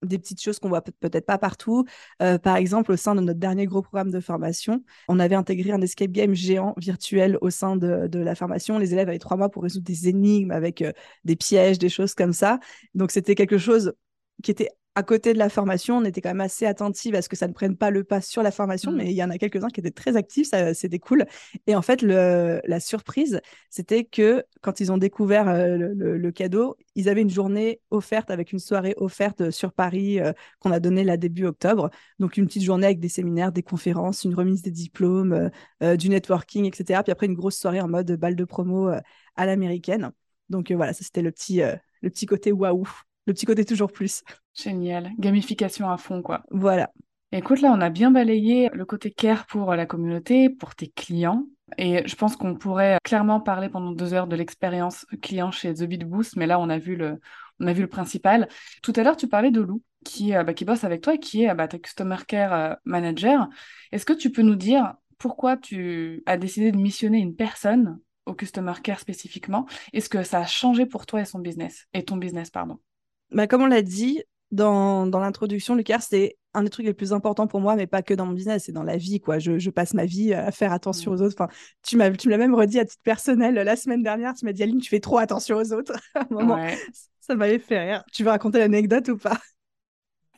[0.05, 1.85] des petites choses qu'on voit peut-être pas partout.
[2.21, 5.71] Euh, par exemple, au sein de notre dernier gros programme de formation, on avait intégré
[5.71, 8.79] un escape game géant virtuel au sein de, la formation.
[8.79, 10.91] Les élèves avaient trois mois pour résoudre des énigmes avec euh,
[11.23, 12.59] des pièges, des choses comme ça.
[12.93, 13.93] Donc, c'était quelque chose
[14.43, 17.27] qui était à côté de la formation, on était quand même assez attentive à ce
[17.27, 18.95] que ça ne prenne pas le pas sur la formation, mmh.
[18.95, 21.25] mais il y en a quelques-uns qui étaient très actifs, c'était cool.
[21.67, 26.77] Et en fait, le, la surprise, c'était que quand ils ont découvert euh, le, cadeau,
[26.95, 31.03] ils avaient une journée offerte avec une soirée offerte sur Paris euh, qu'on a donnée
[31.03, 31.89] là début octobre.
[32.19, 35.51] Donc une petite journée avec des séminaires, des conférences, une remise des diplômes,
[35.83, 37.01] euh, du networking, etc.
[37.03, 38.89] Puis après une grosse soirée en mode balle de promo
[39.35, 40.11] à l'américaine.
[40.49, 41.61] Donc voilà, ça c'était le petit,
[42.01, 42.87] le petit côté waouh
[43.25, 44.23] le petit côté toujours plus.
[44.53, 45.11] Génial.
[45.17, 46.43] Gamification à fond, quoi.
[46.51, 46.91] Voilà.
[47.31, 51.45] Écoute, là, on a bien balayé le côté care pour la communauté, pour tes clients.
[51.77, 55.83] Et je pense qu'on pourrait clairement parler pendant deux heures de l'expérience client chez The
[55.83, 57.19] Beat Boost, mais là, on a vu le,
[57.59, 58.47] on a vu le principal.
[58.83, 61.19] Tout à l'heure, tu parlais de Lou, qui, euh, bah, qui bosse avec toi et
[61.19, 63.49] qui est bah, ta Customer Care euh, Manager.
[63.91, 68.33] Est-ce que tu peux nous dire pourquoi tu as décidé de missionner une personne au
[68.33, 69.65] Customer Care spécifiquement?
[69.91, 72.79] Est-ce que ça a changé pour toi et son business Et ton business, pardon?
[73.31, 76.93] Bah, Comme on l'a dit dans, dans l'introduction, le care, c'est un des trucs les
[76.93, 79.19] plus importants pour moi, mais pas que dans mon business, c'est dans la vie.
[79.19, 79.39] quoi.
[79.39, 81.15] Je, je, passe ma vie à faire attention mmh.
[81.15, 81.35] aux autres.
[81.37, 81.51] Enfin,
[81.83, 84.33] tu, m'as, tu me l'as même redit à titre personnel la semaine dernière.
[84.33, 85.93] Tu m'as dit, Aline, tu fais trop attention aux autres.
[86.15, 86.65] à un moment,
[87.19, 88.03] ça m'avait fait rire.
[88.13, 89.37] Tu veux raconter l'anecdote ou pas?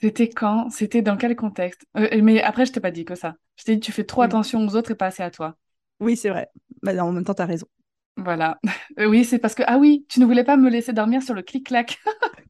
[0.01, 0.69] C'était quand?
[0.69, 1.85] C'était dans quel contexte?
[1.97, 3.35] Euh, Mais après, je t'ai pas dit que ça.
[3.55, 5.55] Je t'ai dit, tu fais trop attention aux autres et pas assez à toi.
[5.99, 6.49] Oui, c'est vrai.
[6.83, 7.67] Bah, en même temps, tu as raison.
[8.15, 8.59] Voilà.
[8.99, 11.35] Euh, oui, c'est parce que, ah oui, tu ne voulais pas me laisser dormir sur
[11.35, 11.99] le clic-clac.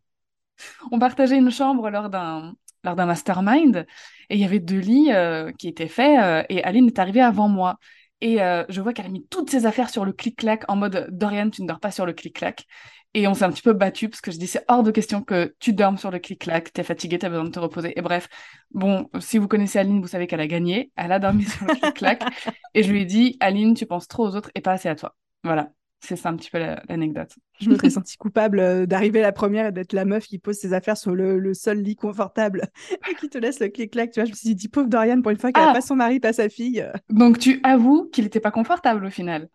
[0.91, 3.85] On partageait une chambre lors d'un lors d'un mastermind
[4.29, 7.49] et il y avait deux lits euh, qui étaient faits et Aline est arrivée avant
[7.49, 7.77] moi.
[8.21, 11.49] Et je vois qu'elle a mis toutes ses affaires sur le clic-clac en mode Dorian,
[11.49, 12.65] tu ne dors pas sur le clic-clac.
[13.13, 15.23] Et on s'est un petit peu battu parce que je dis c'est hors de question
[15.23, 17.97] que tu dormes sur le clic-clac, t'es fatigué, t'as besoin de te reposer.
[17.97, 18.27] Et bref,
[18.71, 20.91] bon, si vous connaissez Aline, vous savez qu'elle a gagné.
[20.95, 22.23] Elle a dormi sur le clic-clac.
[22.73, 24.95] et je lui ai dit, Aline, tu penses trop aux autres et pas assez à
[24.95, 25.15] toi.
[25.43, 25.71] Voilà.
[25.99, 27.33] C'est ça un petit peu l'anecdote.
[27.60, 30.55] je me serais sentie coupable euh, d'arriver la première et d'être la meuf qui pose
[30.55, 32.67] ses affaires sur le, seul lit confortable
[33.10, 34.12] et qui te laisse le clic-clac.
[34.12, 35.81] Tu vois, je me suis dit, pauvre Dorian, pour une fois qu'elle n'a ah pas
[35.81, 36.86] son mari, pas sa fille.
[37.10, 39.49] Donc tu avoues qu'il n'était pas confortable au final?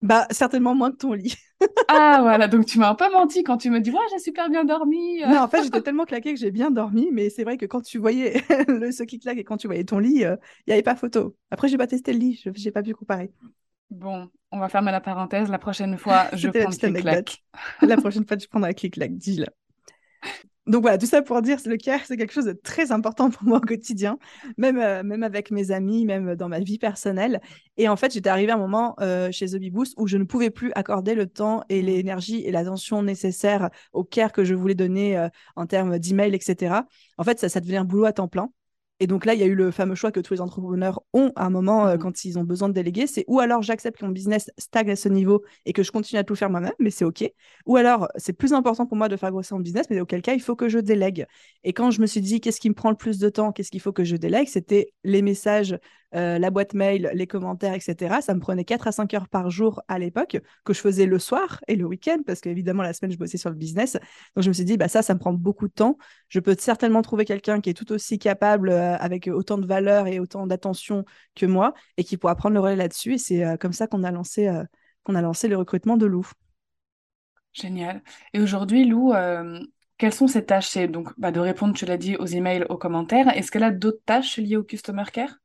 [0.00, 1.34] Bah, certainement moins que ton lit.
[1.88, 4.48] ah, voilà, donc tu m'as un peu menti quand tu me dis, ouais, j'ai super
[4.48, 5.20] bien dormi.
[5.22, 7.80] non, en fait, j'étais tellement claquée que j'ai bien dormi, mais c'est vrai que quand
[7.80, 10.36] tu voyais le, ce claque et quand tu voyais ton lit, il euh,
[10.68, 11.36] n'y avait pas photo.
[11.50, 13.32] Après, j'ai pas testé le lit, je n'ai pas pu comparer.
[13.90, 15.48] Bon, on va fermer la parenthèse.
[15.50, 17.44] La prochaine fois, je prends le clic-clac.
[17.82, 19.46] la prochaine fois, tu prendras le clic-clac, dis-le.
[20.68, 23.42] Donc voilà, tout ça pour dire, le care, c'est quelque chose de très important pour
[23.44, 24.18] moi au quotidien,
[24.58, 27.40] même, euh, même avec mes amis, même dans ma vie personnelle.
[27.78, 30.24] Et en fait, j'étais arrivée à un moment euh, chez The Boost où je ne
[30.24, 34.74] pouvais plus accorder le temps et l'énergie et l'attention nécessaires au care que je voulais
[34.74, 36.74] donner euh, en termes d'email, etc.
[37.16, 38.50] En fait, ça, ça devenait un boulot à temps plein.
[39.00, 41.32] Et donc là, il y a eu le fameux choix que tous les entrepreneurs ont
[41.36, 43.06] à un moment euh, mmh quand ils ont besoin de déléguer.
[43.06, 46.18] C'est ou alors j'accepte que mon business stagne à ce niveau et que je continue
[46.18, 47.24] à tout faire moi-même, mais c'est OK.
[47.66, 50.34] Ou alors c'est plus important pour moi de faire grossir mon business, mais auquel cas
[50.34, 51.26] il faut que je délègue.
[51.64, 53.70] Et quand je me suis dit qu'est-ce qui me prend le plus de temps, qu'est-ce
[53.70, 55.76] qu'il faut que je délègue, c'était les messages
[56.14, 58.20] euh, la boîte mail, les commentaires, etc.
[58.22, 61.18] Ça me prenait 4 à 5 heures par jour à l'époque, que je faisais le
[61.18, 63.94] soir et le week-end, parce qu'évidemment, la semaine, je bossais sur le business.
[64.34, 65.98] Donc, je me suis dit, bah, ça, ça me prend beaucoup de temps.
[66.28, 70.06] Je peux certainement trouver quelqu'un qui est tout aussi capable, euh, avec autant de valeur
[70.06, 73.14] et autant d'attention que moi, et qui pourra prendre le relais là-dessus.
[73.14, 74.50] Et c'est euh, comme ça qu'on a, lancé,
[75.04, 76.26] qu'on a lancé le recrutement de Lou.
[77.52, 78.02] Génial.
[78.32, 79.12] Et aujourd'hui, Lou,
[79.98, 80.68] quelles sont ses tâches?
[80.68, 83.36] C'est donc bah, de répondre, tu l'as dit, aux emails, aux commentaires.
[83.36, 85.38] Est-ce qu'elle a d'autres tâches liées au Customer Care?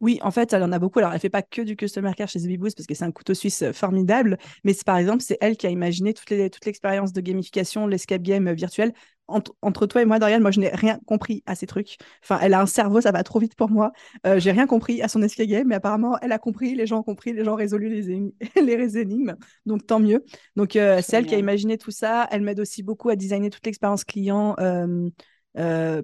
[0.00, 1.00] Oui, en fait, elle en a beaucoup.
[1.00, 3.34] Alors, elle fait pas que du customer care chez The parce que c'est un couteau
[3.34, 4.38] suisse euh, formidable.
[4.62, 8.54] Mais par exemple, c'est elle qui a imaginé toute, l'expérience de gamification, l'escape game euh,
[8.54, 8.92] virtuel.
[9.26, 11.98] Entre, toi et moi, Dorian, moi, je n'ai rien compris à ces trucs.
[12.22, 13.92] Enfin, elle a un cerveau, ça va trop vite pour moi.
[14.26, 17.00] Euh, j'ai rien compris à son escape game, mais apparemment, elle a compris, les gens
[17.00, 18.32] ont compris, les gens ont résolu les,
[18.62, 19.36] les énigmes.
[19.66, 20.24] Donc, tant mieux.
[20.56, 22.26] Donc, c'est elle qui a imaginé tout ça.
[22.30, 24.54] Elle m'aide aussi beaucoup à designer toute l'expérience client.
[24.60, 25.10] Euh,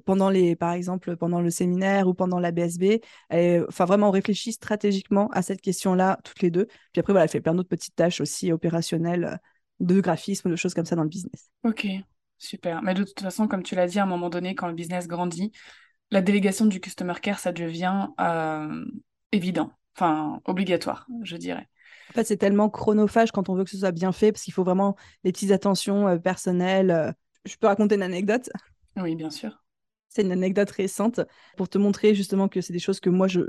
[0.04, 3.00] pendant les, par exemple, pendant le séminaire ou pendant la BSB.
[3.30, 6.66] Enfin, vraiment, on réfléchit stratégiquement à cette question-là, toutes les deux.
[6.92, 9.36] Puis après, voilà, elle fait plein d'autres petites tâches aussi opérationnelles, euh,
[9.80, 11.50] de graphisme, de choses comme ça dans le business.
[11.64, 11.86] Ok,
[12.38, 12.82] super.
[12.82, 15.08] Mais de toute façon, comme tu l'as dit, à un moment donné, quand le business
[15.08, 15.52] grandit,
[16.10, 18.84] la délégation du customer care, ça devient euh,
[19.32, 21.68] évident, enfin, obligatoire, je dirais.
[22.10, 24.52] En fait, c'est tellement chronophage quand on veut que ce soit bien fait, parce qu'il
[24.52, 27.14] faut vraiment des petites attentions personnelles.
[27.44, 28.50] Je peux raconter une anecdote
[28.96, 29.62] oui, bien sûr.
[30.08, 31.20] C'est une anecdote récente
[31.56, 33.40] pour te montrer justement que c'est des choses que moi, je,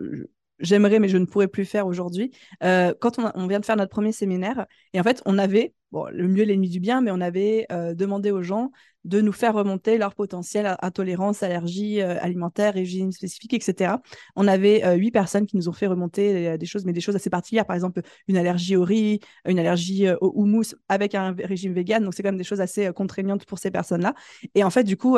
[0.60, 2.32] j'aimerais, mais je ne pourrais plus faire aujourd'hui.
[2.64, 6.06] Euh, quand on, vient de faire notre premier séminaire, et en fait, on avait, bon,
[6.12, 8.72] le mieux l'ennemi du bien, mais on avait euh, demandé aux gens
[9.04, 13.98] de nous faire remonter leur potentiel intolérance, allergie euh, alimentaire, régime spécifique, etc.
[14.36, 17.30] On avait huit personnes qui nous ont fait remonter des choses, mais des choses assez
[17.30, 22.04] particulières, par exemple une allergie au riz, une allergie au houmous avec un régime vegan,
[22.04, 24.16] donc c'est quand même des choses assez contraignantes pour ces personnes-là.
[24.56, 25.18] Et en fait, du coup,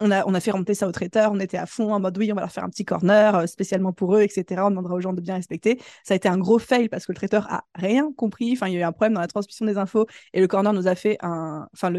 [0.00, 2.34] on a, fait remonter ça au traiteur, on était à fond en mode oui, on
[2.34, 4.62] va leur faire un petit corner euh, spécialement pour eux, etc.
[4.66, 5.80] On demandera aux gens de bien respecter.
[6.04, 8.52] Ça a été un gros fail parce que le traiteur a rien compris.
[8.52, 10.72] Enfin, il y a eu un problème dans la transmission des infos et le corner
[10.72, 11.18] nous a fait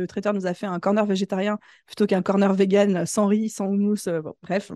[0.07, 4.07] traiteur nous a fait un corner végétarien plutôt qu'un corner vegan sans riz, sans houmous.
[4.07, 4.71] Euh, bref,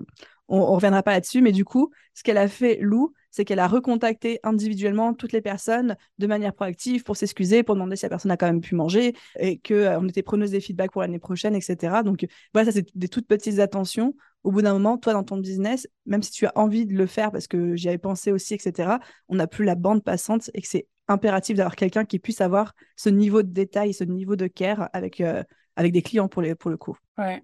[0.52, 1.42] on, on reviendra pas là-dessus.
[1.42, 5.42] Mais du coup, ce qu'elle a fait, Lou, c'est qu'elle a recontacté individuellement toutes les
[5.42, 8.76] personnes de manière proactive pour s'excuser, pour demander si la personne a quand même pu
[8.76, 12.04] manger et qu'on euh, était preneuse des feedbacks pour l'année prochaine, etc.
[12.04, 14.14] Donc voilà, ça c'est des toutes petites attentions.
[14.44, 17.06] Au bout d'un moment, toi dans ton business, même si tu as envie de le
[17.06, 20.62] faire parce que j'y avais pensé aussi, etc., on n'a plus la bande passante et
[20.62, 24.48] que c'est impératif d'avoir quelqu'un qui puisse avoir ce niveau de détail, ce niveau de
[24.48, 25.44] care avec, euh,
[25.78, 26.98] des clients pour, pour le coup.
[27.18, 27.44] Ouais.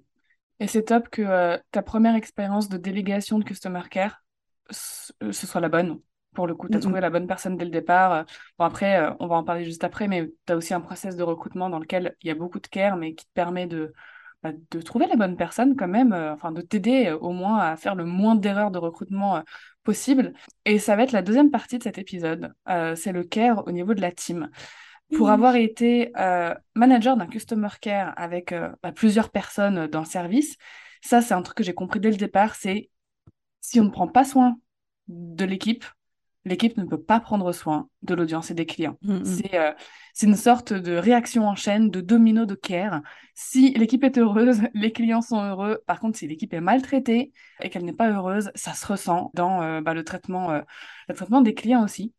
[0.59, 4.23] Et c'est top que euh, ta première expérience de délégation de Customer Care,
[4.69, 5.99] ce soit la bonne.
[6.33, 8.25] Pour le coup, tu as trouvé la bonne personne dès le départ.
[8.59, 11.15] Bon, après, euh, on va en parler juste après, mais tu as aussi un process
[11.15, 13.93] de recrutement dans lequel il y a beaucoup de care, mais qui te permet de,
[14.43, 17.95] bah, de trouver la bonne personne quand même, enfin de t'aider au moins à faire
[17.95, 19.43] le moins d'erreurs de recrutement
[19.83, 20.33] possible.
[20.65, 22.53] Et ça va être la deuxième partie de cet épisode.
[22.95, 24.49] c'est le care au niveau de la team.
[25.15, 30.05] Pour avoir été euh, manager d'un customer care avec euh, bah, plusieurs personnes dans le
[30.05, 30.57] service,
[31.01, 32.89] ça, c'est un truc que j'ai compris dès le départ, c'est
[33.61, 34.57] si on ne prend pas soin
[35.07, 35.85] de l'équipe,
[36.43, 38.97] l'équipe ne peut pas prendre soin de l'audience et des clients.
[39.01, 39.41] Mm, mm.
[39.53, 39.71] Euh,
[40.13, 43.01] c'est une sorte de réaction en chaîne, de domino de care.
[43.33, 45.81] Si l'équipe est heureuse, les clients sont heureux.
[45.87, 49.81] Par contre, si l'équipe est maltraitée et qu'elle n'est pas heureuse, ça se ressent dans
[49.81, 50.51] bah, le, traitement,
[51.07, 52.13] le traitement des clients aussi.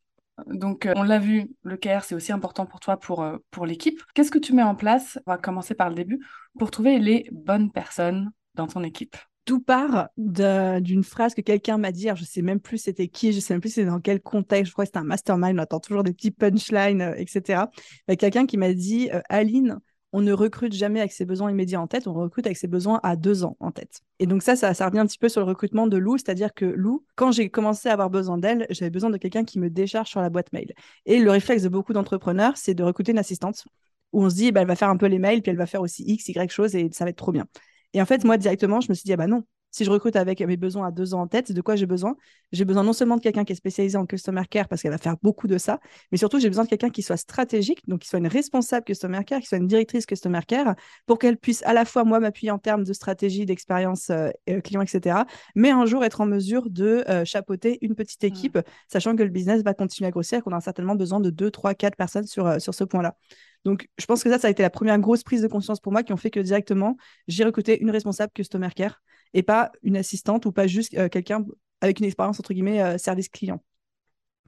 [0.47, 3.67] Donc, euh, on l'a vu, le care, c'est aussi important pour toi, pour, euh, pour
[3.67, 4.01] l'équipe.
[4.15, 6.25] Qu'est-ce que tu mets en place On va commencer par le début,
[6.59, 9.17] pour trouver les bonnes personnes dans ton équipe?
[9.45, 13.41] Tout part d'une phrase que quelqu'un m'a dit, je sais même plus c'était qui, je
[13.41, 15.81] sais même plus c'était dans quel contexte, je crois que c'était un mastermind, on attend
[15.81, 17.71] toujours des petits punchlines, euh, etc.
[18.19, 19.79] quelqu'un qui m'a dit, Aline,
[20.13, 23.01] on ne recrute jamais avec ses besoins immédiats en tête, on recrute avec ses besoins
[23.03, 24.01] à deux ans en tête.
[24.19, 26.65] Et donc ça, ça, revient un petit peu sur le recrutement de Lou, c'est-à-dire que
[26.65, 30.09] Lou, quand j'ai commencé à avoir besoin d'elle, j'avais besoin de quelqu'un qui me décharge
[30.09, 30.73] sur la boîte mail.
[31.05, 33.65] Et le réflexe de beaucoup d'entrepreneurs, c'est de recruter une assistante
[34.13, 35.67] où on se dit, bah, elle va faire un peu les mails, puis elle va
[35.67, 37.47] faire aussi X, Y chose, et ça va être trop bien.
[37.93, 40.17] Et en fait, moi, directement, je me suis dit, ah bah non, si je recrute
[40.17, 42.17] avec mes besoins à deux ans en tête, de quoi j'ai besoin?
[42.53, 44.99] J'ai besoin non seulement de quelqu'un qui est spécialisé en customer care parce qu'elle va
[44.99, 45.79] faire beaucoup de ça,
[46.11, 49.25] mais surtout j'ai besoin de quelqu'un qui soit stratégique, donc qui soit une responsable customer
[49.25, 50.75] care, qui soit une directrice customer care,
[51.07, 54.61] pour qu'elle puisse à la fois moi m'appuyer en termes de stratégie, d'expérience euh, euh,
[54.61, 58.27] client, etc., mais un jour être en mesure de euh, chapeauter une petite mmh.
[58.27, 58.59] équipe,
[58.91, 61.75] sachant que le business va continuer à grossir, qu'on a certainement besoin de deux, trois,
[61.75, 63.17] quatre personnes sur, sur ce point-là.
[63.65, 65.93] Donc, je pense que ça, ça a été la première grosse prise de conscience pour
[65.93, 69.03] moi qui ont fait que directement, j'ai recruté une responsable customer care
[69.35, 71.45] et pas une assistante ou pas juste euh, quelqu'un
[71.81, 73.63] avec une expérience, entre guillemets, euh, service client,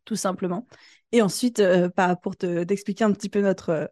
[0.05, 0.67] tout simplement.
[1.13, 1.89] Et ensuite, euh,
[2.23, 3.91] pour t'expliquer un petit peu notre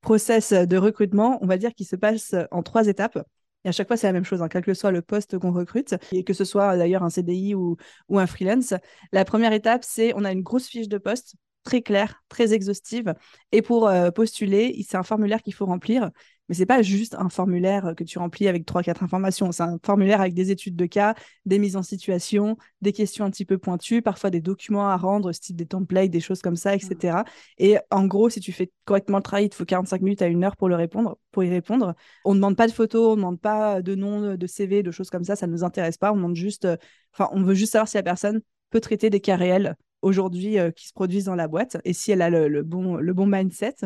[0.00, 3.18] process de recrutement, on va dire qu'il se passe en trois étapes.
[3.64, 5.50] Et à chaque fois, c'est la même chose, hein, quel que soit le poste qu'on
[5.50, 7.76] recrute, et que ce soit d'ailleurs un CDI ou,
[8.08, 8.74] ou un freelance.
[9.10, 13.14] La première étape, c'est on a une grosse fiche de poste très claire, très exhaustive.
[13.50, 16.10] Et pour postuler, c'est un formulaire qu'il faut remplir.
[16.48, 19.52] Mais c'est pas juste un formulaire que tu remplis avec trois, quatre informations.
[19.52, 23.30] C'est un formulaire avec des études de cas, des mises en situation, des questions un
[23.30, 26.74] petit peu pointues, parfois des documents à rendre, style des templates, des choses comme ça,
[26.74, 27.18] etc.
[27.18, 27.24] Mmh.
[27.58, 30.26] Et en gros, si tu fais correctement le travail, il te faut 45 minutes à
[30.26, 31.94] une heure pour le répondre, pour y répondre.
[32.24, 34.90] On ne demande pas de photos, on ne demande pas de nom, de CV, de
[34.90, 35.36] choses comme ça.
[35.36, 36.12] Ça ne nous intéresse pas.
[36.12, 36.68] On demande juste,
[37.12, 40.70] enfin, on veut juste savoir si la personne peut traiter des cas réels aujourd'hui euh,
[40.70, 43.76] qui se produisent dans la boîte et si elle a le, bon, le bon mindset.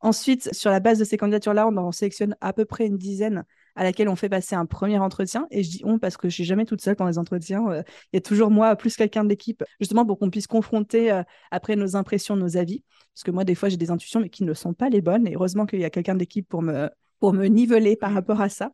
[0.00, 3.44] Ensuite, sur la base de ces candidatures-là, on en sélectionne à peu près une dizaine
[3.76, 5.46] à laquelle on fait passer un premier entretien.
[5.50, 7.66] Et je dis on parce que je suis jamais toute seule dans les entretiens.
[7.68, 11.12] Euh, il y a toujours moi, plus quelqu'un de l'équipe, justement pour qu'on puisse confronter
[11.12, 12.82] euh, après nos impressions, nos avis.
[13.14, 15.26] Parce que moi, des fois, j'ai des intuitions, mais qui ne sont pas les bonnes.
[15.26, 16.88] Et heureusement qu'il y a quelqu'un de l'équipe pour me,
[17.20, 18.72] pour me niveler par rapport à ça.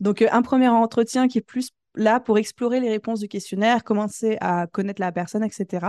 [0.00, 4.36] Donc, un premier entretien qui est plus là pour explorer les réponses du questionnaire, commencer
[4.40, 5.88] à connaître la personne, etc.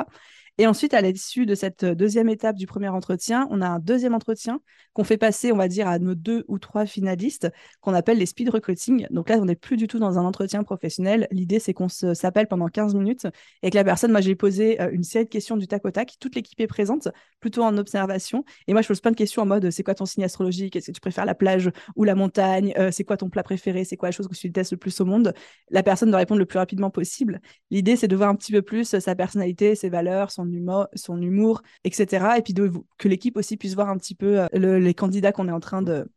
[0.60, 4.16] Et ensuite, à l'issue de cette deuxième étape du premier entretien, on a un deuxième
[4.16, 4.60] entretien
[4.94, 7.48] qu'on fait passer, on va dire, à nos deux ou trois finalistes,
[7.80, 9.06] qu'on appelle les speed recruiting.
[9.12, 11.28] Donc là, on n'est plus du tout dans un entretien professionnel.
[11.30, 13.28] L'idée, c'est qu'on s'appelle pendant 15 minutes
[13.62, 15.92] et que la personne, moi, j'ai posé euh, une série de questions du tac au
[15.92, 16.16] tac.
[16.20, 17.08] Toute l'équipe est présente,
[17.40, 18.44] plutôt en observation.
[18.66, 20.76] Et moi, je pose plein de questions en mode, c'est quoi ton signe astrologique?
[20.76, 22.74] Est-ce que tu préfères la plage ou la montagne?
[22.80, 23.84] Euh, C'est quoi ton plat préféré?
[23.84, 25.34] C'est quoi la chose que tu détestes le plus au monde?
[25.70, 27.42] La personne doit répondre le plus rapidement possible.
[27.70, 30.47] L'idée, c'est de voir un petit peu plus sa personnalité, ses valeurs, son
[30.96, 32.38] son humour etc.
[32.38, 32.54] Et puis
[32.98, 35.82] que l'équipe aussi puisse voir un petit peu euh, les candidats qu'on est en train
[35.82, 36.10] de,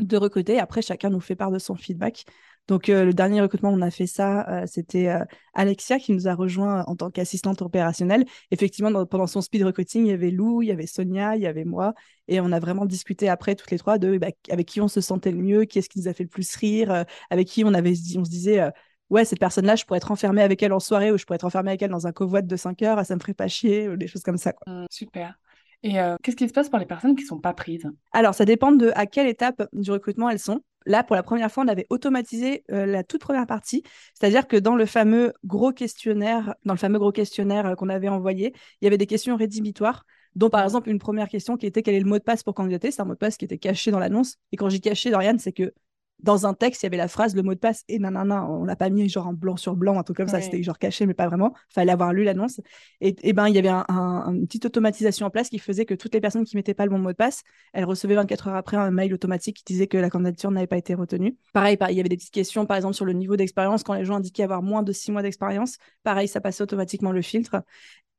[0.00, 0.58] de recruter.
[0.58, 2.24] Après, chacun nous fait part de son feedback.
[2.68, 5.12] Donc, euh, le dernier recrutement, on a fait ça, euh, c'était
[5.54, 8.24] Alexia qui nous a rejoint en tant qu'assistante opérationnelle.
[8.52, 11.46] Effectivement, pendant son speed recruiting, il y avait Lou, il y avait Sonia, il y
[11.46, 11.94] avait moi.
[12.28, 15.00] Et on a vraiment discuté après, toutes les trois, de bah, avec qui on se
[15.00, 17.74] sentait le mieux, qui est-ce qui nous a fait le plus rire, avec qui on,
[17.74, 18.60] avait, on se disait
[19.10, 21.44] ouais, cette personne-là, je pourrais être enfermée avec elle en soirée ou je pourrais être
[21.44, 23.96] enfermée avec elle dans un covoit de 5 heures, ça me ferait pas chier, ou
[23.96, 24.52] des choses comme ça.
[24.52, 24.72] Quoi.
[24.72, 25.38] Mmh, super.
[25.82, 27.90] Et euh, qu'est-ce qui se passe pour les personnes qui sont pas prises?
[28.12, 30.60] Alors, ça dépend de à quelle étape du recrutement elles sont.
[30.86, 33.82] Là, pour la première fois, on avait automatisé euh, la toute première partie,
[34.14, 38.08] c'est-à-dire que dans le fameux gros questionnaire, dans le fameux gros questionnaire euh, qu'on avait
[38.08, 41.82] envoyé, il y avait des questions rédhibitoires, dont par exemple une première question qui était
[41.82, 42.90] quel est le mot de passe pour candidater?
[42.90, 44.36] C'est un mot de passe qui était caché dans l'annonce.
[44.52, 45.74] Et quand j'ai caché, Dorian, c'est que
[46.22, 48.64] dans un texte, il y avait la phrase le mot de passe et nanana, on
[48.64, 51.06] l'a pas mis genre en blanc sur blanc, un truc comme ça, c'était genre caché,
[51.06, 51.54] mais pas vraiment.
[51.68, 52.60] Fallait avoir lu l'annonce.
[53.00, 55.94] Et, et, ben, il y avait un, une petite automatisation en place qui faisait que
[55.94, 58.56] toutes les personnes qui mettaient pas le bon mot de passe, elles recevaient 24 heures
[58.56, 61.36] après un mail automatique qui disait que la candidature n'avait pas été retenue.
[61.52, 63.82] Pareil, il y avait des petites questions, par exemple, sur le niveau d'expérience.
[63.82, 67.22] Quand les gens indiquaient avoir moins de 6 mois d'expérience, pareil, ça passait automatiquement le
[67.22, 67.62] filtre.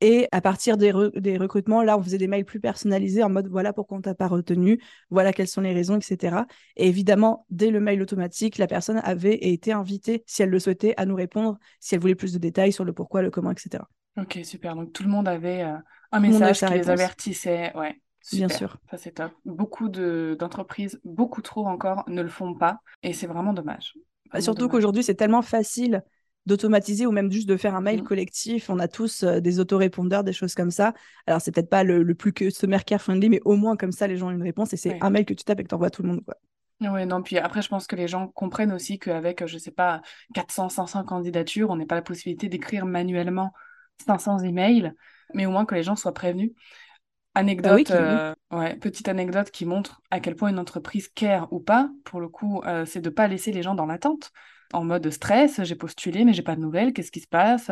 [0.01, 3.47] Et à partir des, des, recrutements, là, on faisait des mails plus personnalisés en mode
[3.47, 6.37] voilà pourquoi on t'a pas retenu, voilà quelles sont les raisons, etc.
[6.75, 10.95] Et évidemment, dès le mail automatique, la personne avait été invitée, si elle le souhaitait,
[10.97, 13.83] à nous répondre si elle voulait plus de détails sur le pourquoi, le comment, etc.
[14.17, 14.75] Ok, super.
[14.75, 15.77] Donc tout le monde avait euh,
[16.11, 17.71] un message qui les avertissait.
[17.77, 17.95] Ouais.
[18.33, 18.77] Bien sûr.
[18.89, 19.31] Ça, c'est top.
[19.45, 22.79] Beaucoup d'entreprises, beaucoup trop encore, ne le font pas.
[23.03, 23.95] Et c'est vraiment dommage.
[24.31, 26.03] Bah, surtout qu'aujourd'hui, c'est tellement facile
[26.45, 28.05] d'automatiser ou même juste de faire un mail mmh.
[28.05, 28.69] collectif.
[28.69, 30.93] On a tous euh, des autorépondeurs, des choses comme ça.
[31.27, 34.07] Alors, c'est peut-être pas le, plus que ce care friendly, mais au moins comme ça,
[34.07, 35.75] les gens ont une réponse et c'est un mail que tu tapes et que tu
[35.75, 36.23] envoies à tout le monde.
[36.25, 36.35] Quoi.
[36.81, 40.01] Oui, non, puis après, je pense que les gens comprennent aussi qu'avec, je sais pas,
[40.33, 43.53] 400, 500 candidatures, on n'a pas la possibilité d'écrire manuellement
[44.07, 44.91] 500 emails,
[45.35, 46.53] mais au moins que les gens soient prévenus.
[47.35, 51.59] Anecdote, bah euh, ouais, petite anecdote qui montre à quel point une entreprise care ou
[51.59, 54.31] pas, pour le coup, euh, c'est de pas laisser les gens dans l'attente
[54.73, 57.71] en mode stress, j'ai postulé mais j'ai pas de nouvelles, qu'est-ce qui se passe?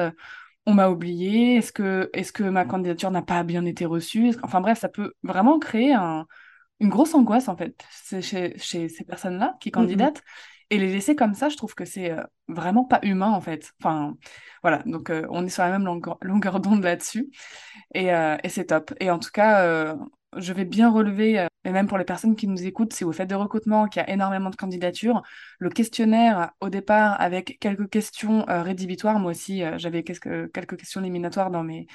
[0.66, 4.34] On m'a oublié, est-ce que, est que ma candidature n'a pas bien été reçue?
[4.44, 5.94] Enfin bref, ça peut vraiment créer
[6.80, 7.84] une grosse angoisse en fait
[8.22, 10.24] chez, chez ces personnes-là qui mmh candidatent.
[10.72, 13.72] Et les laisser comme ça, je trouve que c'est euh, vraiment pas humain en fait.
[13.82, 14.16] Enfin,
[14.62, 17.32] voilà, donc euh, on est sur la même longueur, d'onde là-dessus.
[17.96, 18.94] Et, euh, et c'est top.
[19.00, 19.96] Et en tout cas,
[20.38, 23.12] je vais bien relever, euh, et même pour les personnes qui nous écoutent, si vous
[23.12, 25.22] faites de recrutement, qu'il y a énormément de candidatures,
[25.60, 30.78] le questionnaire au départ avec quelques questions euh, rédhibitoires, moi aussi euh, j'avais quelques, quelques
[30.78, 31.88] questions éliminatoires dans mes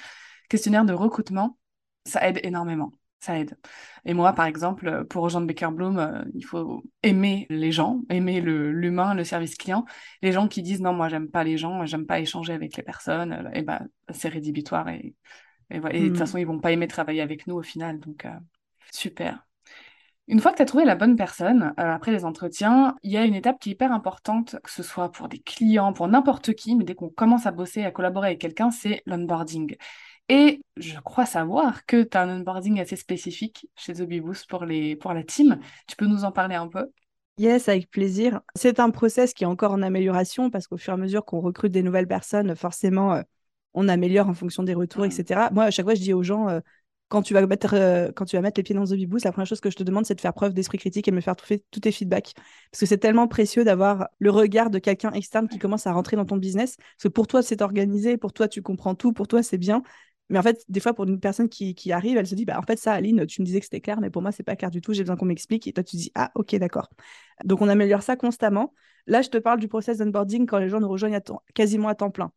[0.49, 1.57] questionnaires de recrutement,
[2.05, 2.91] ça aide énormément.
[3.21, 3.57] Ça aide.
[4.03, 9.15] Et moi, par exemple, pour rejoindre Baker Bloom, il faut aimer les gens, aimer l'humain,
[9.15, 9.85] le, service client.
[10.21, 12.83] Les gens qui disent non, moi j'aime pas les gens, j'aime pas échanger avec les
[12.83, 15.15] personnes, et ben c'est rédhibitoire et
[15.69, 16.15] et, de toute mmh.
[16.15, 17.99] façon, ils vont pas aimer travailler avec nous au final.
[17.99, 18.33] Donc, euh,
[18.91, 19.45] super.
[20.27, 23.17] Une fois que tu as trouvé la bonne personne, euh, après les entretiens, il y
[23.17, 26.53] a une étape qui est hyper importante, que ce soit pour des clients, pour n'importe
[26.53, 29.75] qui, mais dès qu'on commence à bosser, à collaborer avec quelqu'un, c'est l'onboarding.
[30.27, 34.95] Et je crois savoir que tu as un onboarding assez spécifique chez The pour, les,
[34.95, 35.59] pour la team.
[35.87, 36.89] Tu peux nous en parler un peu?
[37.37, 38.41] Yes, avec plaisir.
[38.55, 41.41] C'est un process qui est encore en amélioration parce qu'au fur et à mesure qu'on
[41.41, 43.21] recrute des nouvelles personnes, forcément, euh,
[43.75, 45.49] on améliore en fonction des retours, etc.
[45.51, 46.59] Moi, à chaque fois, je dis aux gens, euh,
[47.07, 49.31] quand, tu vas mettre, euh, quand tu vas mettre les pieds dans The Big la
[49.31, 51.21] première chose que je te demande, c'est de faire preuve d'esprit critique et de me
[51.21, 52.33] faire tout tous tes feedbacks.
[52.71, 56.15] Parce que c'est tellement précieux d'avoir le regard de quelqu'un externe qui commence à rentrer
[56.15, 56.77] dans ton business.
[56.77, 59.83] Parce que pour toi, c'est organisé, pour toi, tu comprends tout, pour toi, c'est bien.
[60.29, 62.63] Mais en fait, des fois, pour une personne qui, arrive, elle se dit, bah, en
[62.63, 64.71] fait, ça, Aline, tu me disais que c'était clair, mais pour moi, c'est pas clair
[64.71, 65.67] du tout, j'ai besoin qu'on m'explique.
[65.67, 66.89] Et toi, tu dis, ah, ok, d'accord.
[67.43, 68.73] Donc, on améliore ça constamment.
[69.07, 71.19] Là, je te parle du process d'onboarding quand les gens nous rejoignent
[71.53, 72.31] quasiment à temps plein.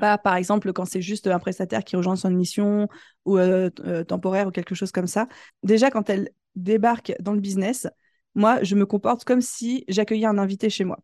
[0.00, 2.88] Pas par exemple quand c'est juste un prestataire qui rejoint son mission
[3.24, 5.28] ou euh, euh, temporaire ou quelque chose comme ça.
[5.62, 7.86] Déjà, quand elle débarque dans le business,
[8.34, 10.98] moi, je me comporte comme si j'accueillais un invité chez moi.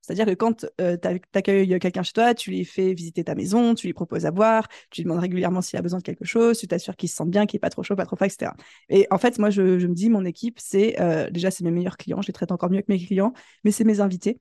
[0.00, 3.74] C'est-à-dire que quand euh, tu accueilles quelqu'un chez toi, tu lui fais visiter ta maison,
[3.74, 6.58] tu lui proposes à boire, tu lui demandes régulièrement s'il a besoin de quelque chose,
[6.58, 8.52] tu t'assures qu'il se sent bien, qu'il n'est pas trop chaud, pas trop froid, etc.
[8.90, 10.96] Et en fait, moi, je, je me dis, mon équipe, c'est
[11.30, 13.32] déjà, c'est mes meilleurs clients, je les traite encore mieux que mes clients,
[13.64, 14.40] mais c'est mes invités.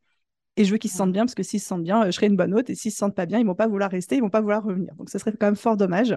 [0.56, 2.12] Et je veux qu'ils se sentent bien, parce que s'ils se sentent bien, euh, je
[2.12, 2.70] serai une bonne hôte.
[2.70, 4.64] Et s'ils se sentent pas bien, ils vont pas vouloir rester, ils vont pas vouloir
[4.64, 4.94] revenir.
[4.96, 6.16] Donc, ce serait quand même fort dommage.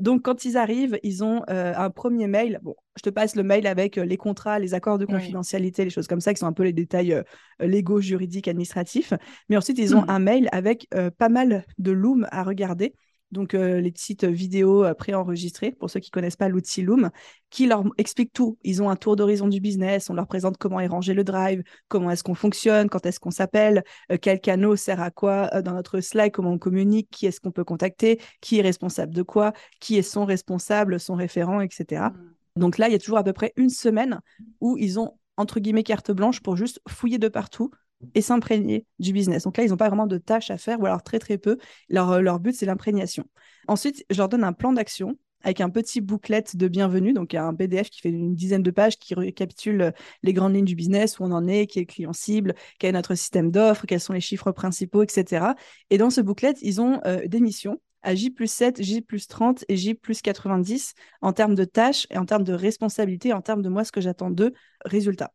[0.00, 2.58] Donc, quand ils arrivent, ils ont euh, un premier mail.
[2.62, 5.90] Bon, je te passe le mail avec euh, les contrats, les accords de confidentialité, les
[5.90, 7.22] choses comme ça, qui sont un peu les détails
[7.60, 9.14] légaux, juridiques, administratifs.
[9.48, 10.10] Mais ensuite, ils ont mmh.
[10.10, 12.94] un mail avec pas mal de Loom à regarder
[13.32, 17.10] donc euh, les sites vidéo euh, préenregistrés, pour ceux qui connaissent pas l'outil Loom,
[17.50, 18.56] qui leur expliquent tout.
[18.62, 21.62] Ils ont un tour d'horizon du business, on leur présente comment est rangé le drive,
[21.88, 25.72] comment est-ce qu'on fonctionne, quand est-ce qu'on s'appelle, euh, quel canal sert à quoi dans
[25.72, 29.52] notre slide, comment on communique, qui est-ce qu'on peut contacter, qui est responsable de quoi,
[29.80, 32.10] qui est son responsable, son référent, etc.
[32.10, 32.60] Mmh.
[32.60, 34.20] Donc là, il y a toujours à peu près une semaine
[34.60, 37.70] où ils ont entre guillemets carte blanche pour juste fouiller de partout,
[38.14, 39.44] et s'imprégner du business.
[39.44, 41.58] Donc là, ils n'ont pas vraiment de tâches à faire, ou alors très très peu.
[41.88, 43.24] Leur, euh, leur but, c'est l'imprégnation.
[43.68, 47.54] Ensuite, je leur donne un plan d'action avec un petit bouclet de bienvenue, donc un
[47.54, 49.90] PDF qui fait une dizaine de pages qui récapitule euh,
[50.22, 52.92] les grandes lignes du business, où on en est, qui est client cible, quel est
[52.92, 55.54] notre système d'offres, quels sont les chiffres principaux, etc.
[55.90, 59.26] Et dans ce bouclet, ils ont euh, des missions à J plus 7, J plus
[59.26, 63.40] 30 et J plus 90 en termes de tâches et en termes de responsabilité, en
[63.40, 64.52] termes de moi, ce que j'attends d'eux,
[64.84, 65.32] résultats.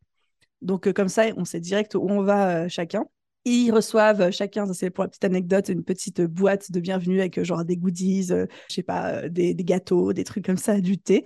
[0.62, 3.06] Donc, comme ça, on sait direct où on va chacun.
[3.46, 7.42] Ils reçoivent chacun, ça c'est pour la petite anecdote, une petite boîte de bienvenue avec
[7.42, 11.26] genre des goodies, je sais pas, des, gâteaux, des trucs comme ça, du thé.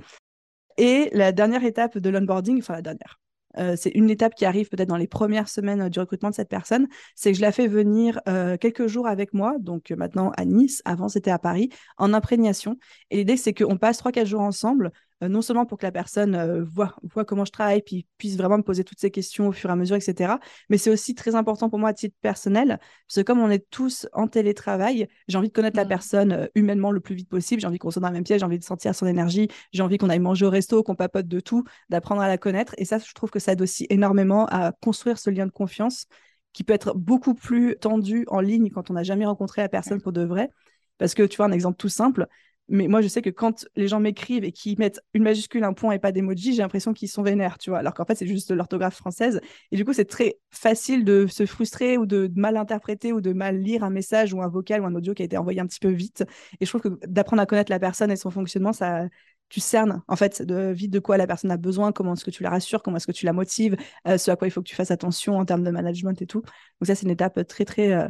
[0.78, 3.20] Et la dernière étape de l'onboarding, enfin la dernière,
[3.58, 6.36] euh, c'est une étape qui arrive peut-être dans les premières semaines euh, du recrutement de
[6.36, 10.32] cette personne, c'est que je la fais venir euh, quelques jours avec moi, donc maintenant
[10.38, 12.78] à Nice, avant c'était à Paris, en imprégnation.
[13.12, 14.92] Et l'idée, c'est qu'on passe 3-4 jours ensemble,
[15.24, 18.36] euh, non seulement pour que la personne euh, voit, voit comment je travaille, puis puisse
[18.36, 20.36] vraiment me poser toutes ces questions au fur et à mesure, etc.
[20.70, 23.70] Mais c'est aussi très important pour moi à titre personnel, parce que comme on est
[23.70, 25.88] tous en télétravail, j'ai envie de connaître la mmh.
[25.88, 28.40] personne euh, humainement le plus vite possible, j'ai envie qu'on soit dans la même pièce,
[28.40, 31.28] j'ai envie de sentir son énergie, j'ai envie qu'on aille manger au resto, qu'on papote
[31.28, 32.76] de tout, d'apprendre à la connaître.
[32.78, 36.08] Et ça, je trouve que ça aide aussi énormément à construire ce lien de confiance
[36.52, 40.02] qui peut être beaucoup plus tendu en ligne quand on n'a jamais rencontré la personne
[40.02, 40.50] pour de vrai.
[40.98, 42.28] Parce que tu vois, un exemple tout simple,
[42.68, 45.74] mais moi, je sais que quand les gens m'écrivent et qu'ils mettent une majuscule, un
[45.74, 47.80] point et pas d'emoji, j'ai l'impression qu'ils sont vénères, tu vois.
[47.80, 49.40] Alors qu'en fait, c'est juste l'orthographe française.
[49.72, 53.34] Et du coup, c'est très facile de se frustrer ou de mal interpréter ou de
[53.34, 55.68] mal lire un message ou un vocal ou un audio qui a été envoyé un
[55.68, 56.24] petit peu vite.
[56.60, 59.08] Et je trouve que d'apprendre à connaître la personne et son fonctionnement, ça,
[59.50, 62.32] tu cernes en fait de vite de quoi la personne a besoin, comment est-ce que
[62.32, 64.62] tu la rassures, comment est-ce que tu la motives, euh, ce à quoi il faut
[64.62, 66.42] que tu fasses attention en termes de management et tout.
[66.42, 68.08] Donc ça, c'est une étape très très euh,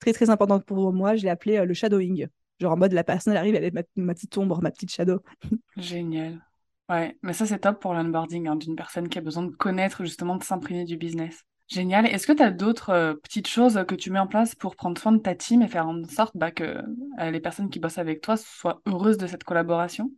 [0.00, 1.16] très très importante pour moi.
[1.16, 2.26] Je l'ai appelé euh, le shadowing.
[2.62, 5.18] Genre en mode la personne arrive, elle est ma, petite ombre, ma petite shadow.
[5.76, 6.40] Génial.
[6.88, 10.04] Ouais, mais ça c'est top pour l'onboarding hein, d'une personne qui a besoin de connaître
[10.04, 11.42] justement, de s'imprégner du business.
[11.66, 12.06] Génial.
[12.06, 15.00] Est-ce que tu as d'autres euh, petites choses que tu mets en place pour prendre
[15.00, 16.82] soin de ta team et faire en sorte bah, que
[17.20, 20.12] euh, les personnes qui bossent avec toi soient heureuses de cette collaboration?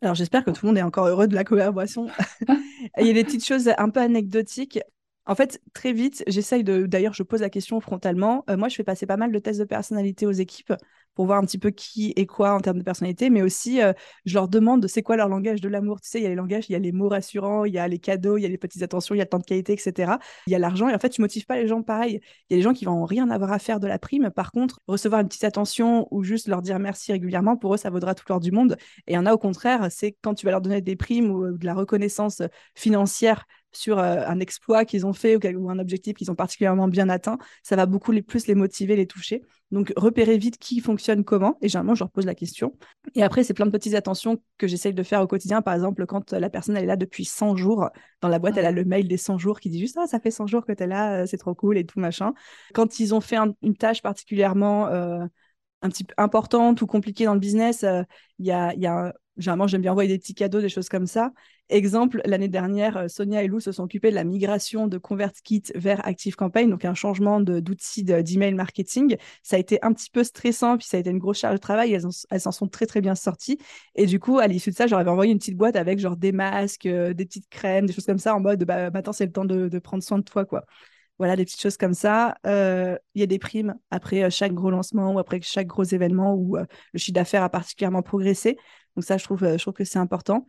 [0.00, 2.06] Alors j'espère que tout le monde est encore heureux de la collaboration.
[3.00, 4.78] Il y a des petites choses un peu anecdotiques.
[5.26, 6.86] En fait, très vite, j'essaye de.
[6.86, 8.44] D'ailleurs, je pose la question frontalement.
[8.48, 10.72] Euh, moi, je fais passer pas mal de tests de personnalité aux équipes
[11.18, 13.92] pour voir un petit peu qui est quoi en termes de personnalité, mais aussi euh,
[14.24, 16.00] je leur demande c'est quoi leur langage de l'amour.
[16.00, 17.78] Tu sais, il y a les langages, il y a les mots rassurants, il y
[17.80, 19.44] a les cadeaux, il y a les petites attentions, il y a le temps de
[19.44, 20.12] qualité, etc.
[20.46, 22.20] Il y a l'argent et en fait, tu motives pas les gens pareil.
[22.48, 24.30] Il y a des gens qui vont rien avoir à faire de la prime.
[24.30, 27.90] Par contre, recevoir une petite attention ou juste leur dire merci régulièrement, pour eux, ça
[27.90, 28.76] vaudra tout l'or du monde.
[29.08, 31.32] Et il y en a au contraire, c'est quand tu vas leur donner des primes
[31.32, 32.42] ou euh, de la reconnaissance
[32.76, 37.08] financière sur euh, un exploit qu'ils ont fait ou, un objectif qu'ils ont particulièrement bien
[37.08, 39.42] atteint, ça va beaucoup les, plus les motiver, les toucher.
[39.70, 41.58] Donc, repérer vite qui fonctionne comment.
[41.60, 42.76] Et généralement, je leur pose la question.
[43.14, 45.60] Et après, c'est plein de petites attentions que j'essaye de faire au quotidien.
[45.60, 47.90] Par exemple, quand la personne elle est là depuis 100 jours,
[48.22, 50.20] dans la boîte, elle a le mail des 100 jours qui dit juste Ah, ça
[50.20, 52.32] fait 100 jours que tu es là, euh, c'est trop cool et tout machin.
[52.74, 54.88] Quand ils ont fait une tâche particulièrement.
[54.88, 55.24] Euh,
[55.80, 57.86] un petit peu importante ou compliquée dans le business,
[58.40, 61.06] il y a, y a Généralement, j'aime bien envoyer des petits cadeaux, des choses comme
[61.06, 61.32] ça.
[61.70, 65.62] Exemple, l'année dernière, euh, Sonia et Lou se sont occupés de la migration de ConvertKit
[65.76, 69.16] vers ActiveCampaign, donc un changement d'outils d'email marketing.
[69.42, 71.60] Ça a été un petit peu stressant, puis ça a été une grosse charge de
[71.60, 71.92] travail.
[72.30, 73.58] Elles s'en sont très, très bien sorties.
[73.94, 76.32] Et du coup, à l'issue de ça, j'aurais envoyé une petite boîte avec genre des
[76.32, 79.32] masques, euh, des petites crèmes, des choses comme ça, en mode, bah, maintenant, c'est le
[79.32, 80.64] temps de, de, prendre soin de toi, quoi.
[81.18, 82.36] Voilà, des petites choses comme ça.
[82.46, 86.34] Euh, il y a des primes après chaque gros lancement ou après chaque gros événement
[86.34, 88.56] où le chiffre d'affaires a particulièrement progressé.
[88.98, 90.44] Donc ça, je trouve, euh, je trouve que c'est important.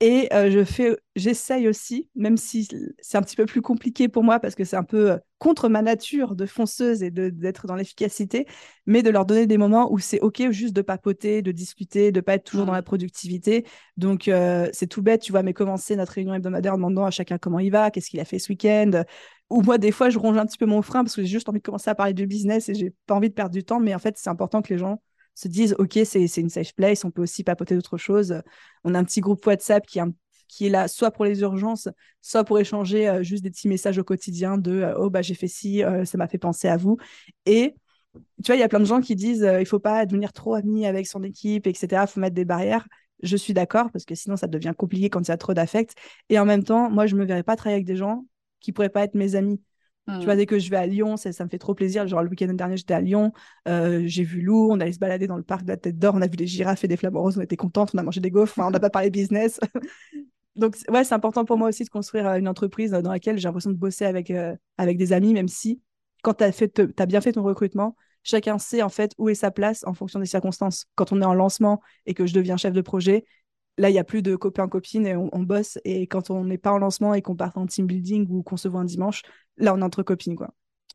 [0.00, 2.66] Et euh, je fais, j'essaye aussi, même si
[2.98, 5.68] c'est un petit peu plus compliqué pour moi parce que c'est un peu euh, contre
[5.68, 8.46] ma nature de fonceuse et d'être dans l'efficacité,
[8.86, 12.22] mais de leur donner des moments où c'est ok juste de papoter, de discuter, de
[12.22, 12.76] pas être toujours dans mmh.
[12.76, 13.66] la productivité.
[13.98, 14.30] Donc
[14.72, 17.58] c'est tout bête, tu vois, mais commencer notre réunion hebdomadaire en demandant à chacun comment
[17.58, 19.04] il va, qu'est-ce qu'il a fait ce week-end.
[19.50, 21.50] Ou moi, des fois, je ronge un petit peu mon frein parce que j'ai juste
[21.50, 23.80] envie de commencer à parler du business et j'ai pas envie de perdre du temps.
[23.80, 25.02] Mais en fait, c'est important que les gens
[25.34, 28.42] se disent ok c'est une safe place on peut aussi papoter d'autres choses.
[28.84, 29.98] On a un petit groupe WhatsApp qui
[30.66, 31.88] est, là soit pour les urgences
[32.20, 35.34] soit pour échanger euh, juste des petits messages au quotidien de euh, oh bah j'ai
[35.34, 36.96] fait ci euh, ça m'a fait penser à vous.
[37.46, 37.74] Et
[38.14, 40.54] tu vois il y a plein de gens qui disent il faut pas devenir trop
[40.54, 42.86] ami avec son équipe etc faut mettre des barrières.
[43.22, 45.94] Je suis d'accord parce que sinon ça devient compliqué quand il y a trop d'affect.
[46.28, 48.26] Et en même temps moi je me verrais pas travailler avec des gens
[48.60, 49.60] qui pourraient pas être mes amis
[50.06, 50.38] tu vois, mm.
[50.38, 52.06] dès que je vais à Lyon, ça, ça me fait trop plaisir.
[52.06, 53.32] Genre, le week-end dernier, j'étais à Lyon,
[53.68, 56.14] euh, j'ai vu Lou, on allait se balader dans le parc de la Tête d'Or,
[56.14, 58.20] on a vu des girafes et des flamants roses, on était contentes, on a mangé
[58.20, 59.60] des gaufres, on n'a pas parlé business.
[60.56, 63.48] Donc, ouais, c'est important pour moi aussi de construire euh, une entreprise dans laquelle j'ai
[63.48, 65.80] l'impression de bosser avec, euh, avec des amis, même si,
[66.22, 66.52] quand tu as,
[66.98, 70.20] as bien fait ton recrutement, chacun sait en fait où est sa place en fonction
[70.20, 70.86] des circonstances.
[70.96, 73.24] Quand on est en lancement et que je deviens chef de projet,
[73.78, 75.78] là, il n'y a plus de copains-copines et on, bosse.
[75.84, 78.56] Et quand on n'est pas en lancement et qu'on part en team building ou qu'on
[78.56, 79.22] se voit un dimanche,
[79.56, 80.54] là, on est entre copines, quoi.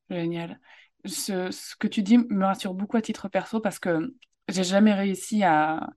[0.09, 0.59] Génial.
[1.05, 4.13] Ce, que tu dis me rassure beaucoup à titre perso parce que
[4.49, 5.89] j'ai jamais réussi à,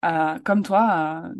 [0.00, 1.30] à, comme toi, à,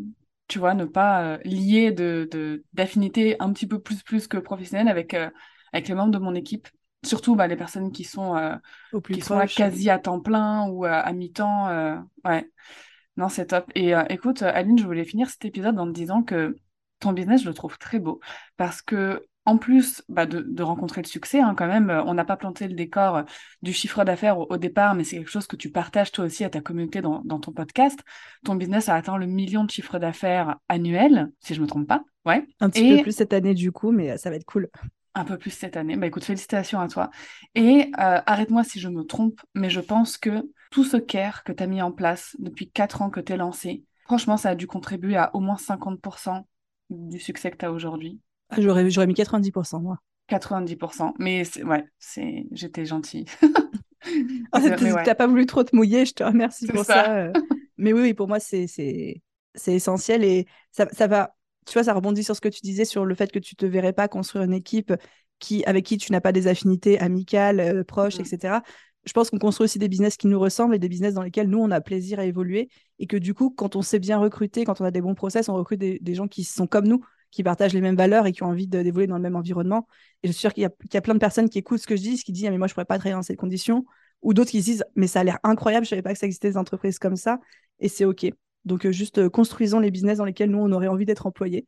[0.48, 4.88] tu vois, ne pas euh, lier de, d'affinité un petit peu plus plus que professionnelle
[4.88, 5.30] avec, euh,
[5.72, 6.68] avec les membres de mon équipe.
[7.04, 8.54] Surtout bah, les personnes qui sont, euh,
[9.12, 11.68] qui sont là quasi à temps plein ou à, à mi-temps.
[12.24, 12.48] ouais.
[13.16, 13.70] Non, c'est top.
[13.74, 16.56] Et euh, écoute, Aline, je voulais finir cet épisode en te disant que
[17.00, 18.20] ton business, je le trouve très beau
[18.56, 22.36] parce que en plus bah, de, rencontrer le succès, hein, quand même, on n'a pas
[22.36, 23.24] planté le décor
[23.60, 26.50] du chiffre d'affaires au, départ, mais c'est quelque chose que tu partages toi aussi à
[26.50, 27.98] ta communauté dans, ton podcast.
[28.44, 32.04] Ton business a atteint le million de chiffre d'affaires annuel, si je me trompe pas.
[32.24, 32.46] Ouais.
[32.60, 34.68] Un petit peu plus cette année du coup, mais ça va être cool.
[35.14, 35.96] Un peu plus cette année.
[35.96, 37.10] Bah écoute, félicitations à toi.
[37.54, 41.52] Et euh, arrête-moi si je me trompe, mais je pense que tout ce care que
[41.52, 44.54] tu as mis en place depuis 4 ans que tu es lancé, franchement, ça a
[44.56, 46.42] dû contribuer à au moins 50%
[46.90, 48.18] du succès que tu as aujourd'hui.
[48.48, 49.98] Ah, j'aurais, j'aurais mis 90%, moi.
[50.28, 51.12] 90%.
[51.18, 52.46] Mais ouais, c'est...
[52.50, 53.26] j'étais gentille.
[54.52, 54.60] ah,
[55.04, 57.16] T'as pas voulu trop te mouiller, je te remercie pour ça.
[57.16, 57.32] Euh.
[57.76, 59.22] mais oui, oui, pour moi, c'est, c'est,
[59.54, 62.84] c'est essentiel et ça, ça va tu vois, ça rebondit sur ce que tu disais
[62.84, 64.92] sur le fait que tu te verrais pas construire une équipe
[65.38, 68.22] qui, avec qui tu n'as pas des affinités amicales, euh, proches, mmh.
[68.22, 68.54] etc.
[69.04, 71.48] Je pense qu'on construit aussi des business qui nous ressemblent et des business dans lesquels
[71.48, 72.68] nous, on a plaisir à évoluer.
[72.98, 75.48] Et que du coup, quand on sait bien recruter, quand on a des bons process,
[75.48, 78.42] on recrute des, gens qui sont comme nous, qui partagent les mêmes valeurs et qui
[78.42, 79.88] ont envie d'évoluer dans le même environnement.
[80.22, 82.02] Et je suis sûre qu'il y, a plein de personnes qui écoutent ce que je
[82.02, 83.84] dis, qui disent ah, mais moi, je pourrais pas travailler dans ces conditions.
[84.22, 86.26] Ou d'autres qui se disent mais ça a l'air incroyable, je savais pas que ça
[86.26, 87.40] existait des entreprises comme ça.
[87.80, 88.26] Et c'est OK.
[88.64, 91.66] Donc, euh, juste euh, construisons les business dans lesquels nous, on aurait envie d'être employés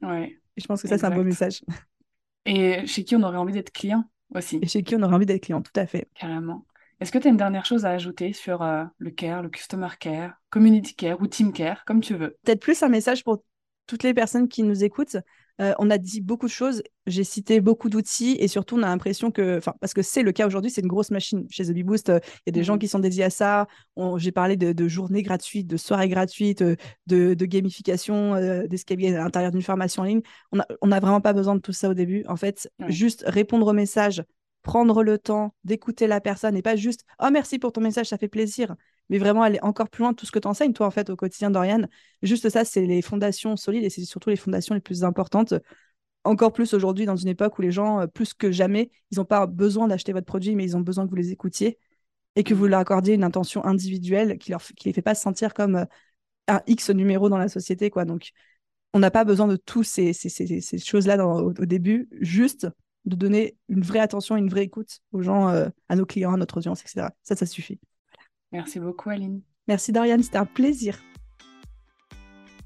[0.00, 0.38] Ouais.
[0.56, 1.64] Et je pense que ça, c'est un beau message.
[2.46, 4.04] Et chez qui on aurait envie d'être client?
[4.34, 4.58] Aussi.
[4.62, 6.08] Et chez qui on aurait envie d'être client, tout à fait.
[6.14, 6.64] Carrément.
[7.00, 9.88] Est-ce que tu as une dernière chose à ajouter sur euh, le care, le customer
[10.00, 12.36] care, community care ou team care, comme tu veux?
[12.42, 13.44] Peut-être plus un message pour
[13.86, 15.16] toutes les personnes qui nous écoutent.
[15.60, 18.86] Euh, on a dit beaucoup de choses, j'ai cité beaucoup d'outils et surtout on a
[18.86, 21.72] l'impression que, enfin parce que c'est le cas aujourd'hui, c'est une grosse machine chez The
[21.72, 22.10] Bee Boost.
[22.10, 22.78] Euh, il y a des gens mmh.
[22.78, 23.66] qui sont dédiés à ça.
[24.16, 28.34] J'ai parlé de, journées gratuites, de soirées gratuites, euh, de, gamification,
[28.66, 30.22] d'escalier à l'intérieur d'une formation en ligne.
[30.52, 32.24] On n'a vraiment pas besoin de tout ça au début.
[32.28, 34.22] En fait, juste répondre aux messages,
[34.62, 38.18] prendre le temps d'écouter la personne et pas juste oh merci pour ton message, ça
[38.18, 38.74] fait plaisir
[39.08, 41.10] mais vraiment aller encore plus loin de tout ce que tu enseignes, toi, en fait,
[41.10, 41.88] au quotidien d'Oriane.
[42.22, 45.54] Juste ça, c'est les fondations solides et c'est surtout les fondations les plus importantes.
[46.24, 49.24] Encore plus aujourd'hui, dans une époque où les gens, euh, plus que jamais, ils n'ont
[49.24, 51.78] pas besoin d'acheter votre produit, mais ils ont besoin que vous les écoutiez
[52.36, 55.22] et que vous leur accordiez une intention individuelle qui ne qui les fait pas se
[55.22, 55.84] sentir comme euh,
[56.48, 57.90] un X numéro dans la société.
[57.90, 58.04] quoi.
[58.04, 58.30] Donc,
[58.94, 62.66] on n'a pas besoin de tous ces, ces, ces, choses-là au, au, début, juste
[63.04, 66.36] de donner une vraie attention, une vraie écoute aux gens, euh, à nos clients, à
[66.36, 67.08] notre audience, etc.
[67.22, 67.80] Ça, ça suffit.
[68.52, 69.42] Merci beaucoup, Aline.
[69.66, 70.22] Merci, Dorian.
[70.22, 70.98] C'était un plaisir.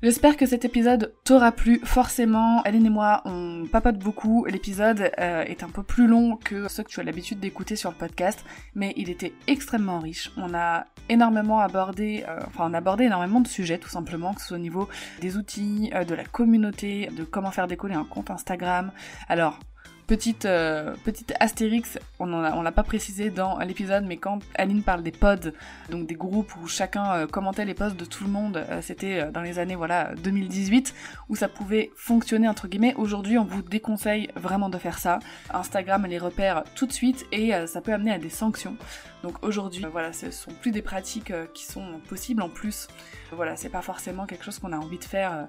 [0.03, 1.78] J'espère que cet épisode t'aura plu.
[1.85, 4.45] Forcément, Aline et moi, on papote beaucoup.
[4.47, 7.91] L'épisode euh, est un peu plus long que ceux que tu as l'habitude d'écouter sur
[7.91, 10.33] le podcast, mais il était extrêmement riche.
[10.37, 14.41] On a énormément abordé, euh, enfin on a abordé énormément de sujets tout simplement, que
[14.41, 14.89] ce soit au niveau
[15.20, 18.91] des outils, euh, de la communauté, de comment faire décoller un compte Instagram.
[19.28, 19.61] Alors,
[20.09, 25.03] Petite, euh, petite astérix, on ne l'a pas précisé dans l'épisode, mais quand Aline parle
[25.05, 25.53] des pods,
[25.90, 29.30] donc des groupes où chacun euh, commentait les posts de tout le monde, euh, c'était
[29.30, 30.92] dans les années voilà 2018,
[31.28, 32.94] où ça pouvait fonctionner entre guillemets.
[32.96, 35.20] Aujourd'hui, on vous déconseille vraiment de faire ça.
[35.55, 38.76] Instagram les repère tout de suite et ça peut amener à des sanctions.
[39.22, 42.42] Donc aujourd'hui, voilà, ce sont plus des pratiques qui sont possibles.
[42.42, 42.88] En plus,
[43.30, 45.48] voilà, c'est pas forcément quelque chose qu'on a envie de faire,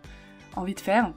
[0.55, 1.11] envie de faire.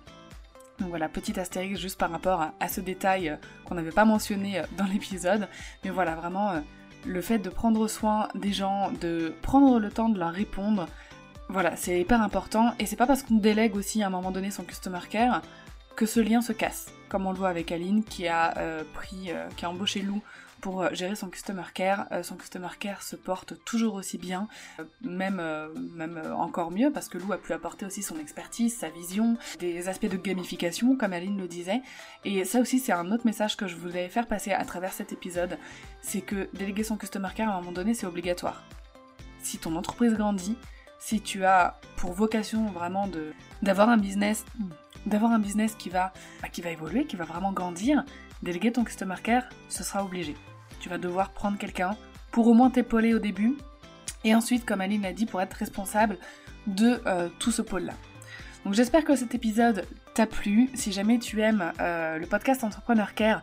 [0.79, 4.59] Donc voilà, petit astérix juste par rapport à, ce détail euh, qu'on n'avait pas mentionné
[4.59, 5.49] euh, dans l'épisode.
[5.85, 6.61] Mais voilà, vraiment, euh,
[7.07, 10.87] le fait de prendre soin des gens, de prendre le temps de leur répondre,
[11.49, 12.75] voilà, c'est hyper important.
[12.79, 15.43] Et c'est pas parce qu'on délègue aussi à un moment donné son customer care
[15.95, 16.89] que ce lien se casse.
[17.09, 18.53] Comme on le voit avec Aline qui a
[18.93, 20.21] pris, qui a embauché Lou
[20.61, 22.07] pour euh, gérer son customer care.
[22.13, 24.49] Euh, son customer care se porte toujours aussi bien,
[24.81, 25.43] euh, même,
[25.95, 29.89] même encore mieux parce que Lou a pu apporter aussi son expertise, sa vision, des
[29.89, 31.83] aspects de gamification comme Aline le disait.
[32.25, 35.13] Et ça aussi c'est un autre message que je voulais faire passer à travers cet
[35.13, 35.59] épisode,
[36.01, 38.63] c'est que déléguer son customer care à un moment donné c'est obligatoire.
[39.43, 40.57] Si ton entreprise grandit,
[40.99, 43.09] si tu as pour vocation vraiment
[43.63, 44.45] d'avoir un business
[45.07, 48.05] d'avoir un business qui va bah, qui va évoluer, qui va vraiment grandir,
[48.43, 50.35] déléguer ton customer care, ce sera obligé.
[50.81, 51.97] Tu vas devoir prendre quelqu'un
[52.31, 53.57] pour au moins t'épauler au début,
[54.25, 56.19] et ensuite, comme Aline l'a dit, pour être responsable
[56.67, 57.93] de euh, tout ce pôle-là.
[58.65, 60.69] Donc j'espère que cet épisode t'a plu.
[60.75, 63.41] Si jamais tu aimes euh, le podcast Entrepreneur Care,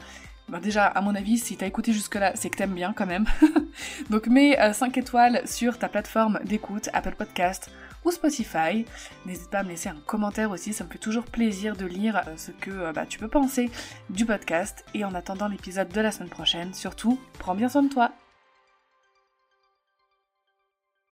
[0.49, 3.25] ben déjà, à mon avis, si t'as écouté jusque-là, c'est que t'aimes bien quand même.
[4.09, 7.71] Donc mets 5 euh, étoiles sur ta plateforme d'écoute, Apple Podcast
[8.05, 8.85] ou Spotify.
[9.25, 12.21] N'hésite pas à me laisser un commentaire aussi, ça me fait toujours plaisir de lire
[12.27, 13.69] euh, ce que euh, bah, tu peux penser
[14.09, 14.85] du podcast.
[14.93, 18.11] Et en attendant l'épisode de la semaine prochaine, surtout, prends bien soin de toi.